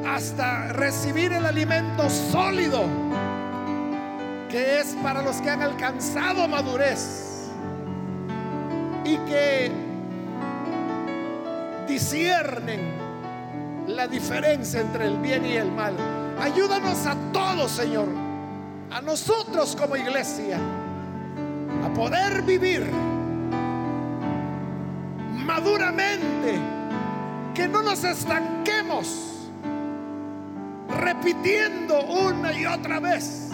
hasta 0.06 0.74
recibir 0.74 1.32
el 1.32 1.46
alimento 1.46 2.10
sólido 2.10 2.84
que 4.52 4.82
es 4.82 4.98
para 5.02 5.22
los 5.22 5.38
que 5.38 5.50
han 5.50 5.62
alcanzado 5.62 6.46
madurez 6.46 7.50
y 9.06 9.16
que 9.20 9.72
disciernen 11.88 12.92
la 13.88 14.08
diferencia 14.08 14.82
entre 14.82 15.08
el 15.08 15.18
bien 15.20 15.46
y 15.46 15.54
el 15.54 15.72
mal. 15.72 15.96
Ayúdanos 16.40 17.06
a 17.06 17.16
todos, 17.32 17.72
Señor, 17.72 18.10
a 18.92 19.00
nosotros 19.00 19.76
como 19.80 19.96
iglesia, 19.96 20.58
a 21.86 21.94
poder 21.94 22.42
vivir 22.42 22.92
maduramente, 25.46 26.60
que 27.54 27.70
no 27.70 27.82
nos 27.82 28.04
estanquemos 28.04 29.48
repitiendo 31.00 32.02
una 32.04 32.52
y 32.52 32.66
otra 32.66 33.00
vez 33.00 33.52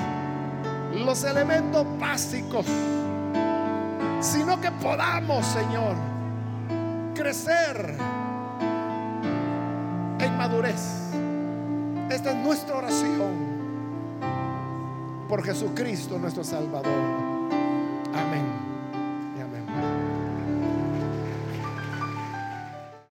los 1.06 1.24
elementos 1.24 1.86
básicos 2.00 2.66
sino 4.20 4.60
que 4.60 4.72
podamos, 4.72 5.46
Señor, 5.46 5.96
crecer 7.14 7.98
en 10.20 10.38
madurez. 10.38 11.12
Esta 12.10 12.32
es 12.32 12.36
nuestra 12.38 12.78
oración 12.78 13.58
por 15.30 15.44
Jesucristo 15.44 16.18
nuestro 16.18 16.44
Salvador. 16.44 16.94
Amén. 18.14 18.47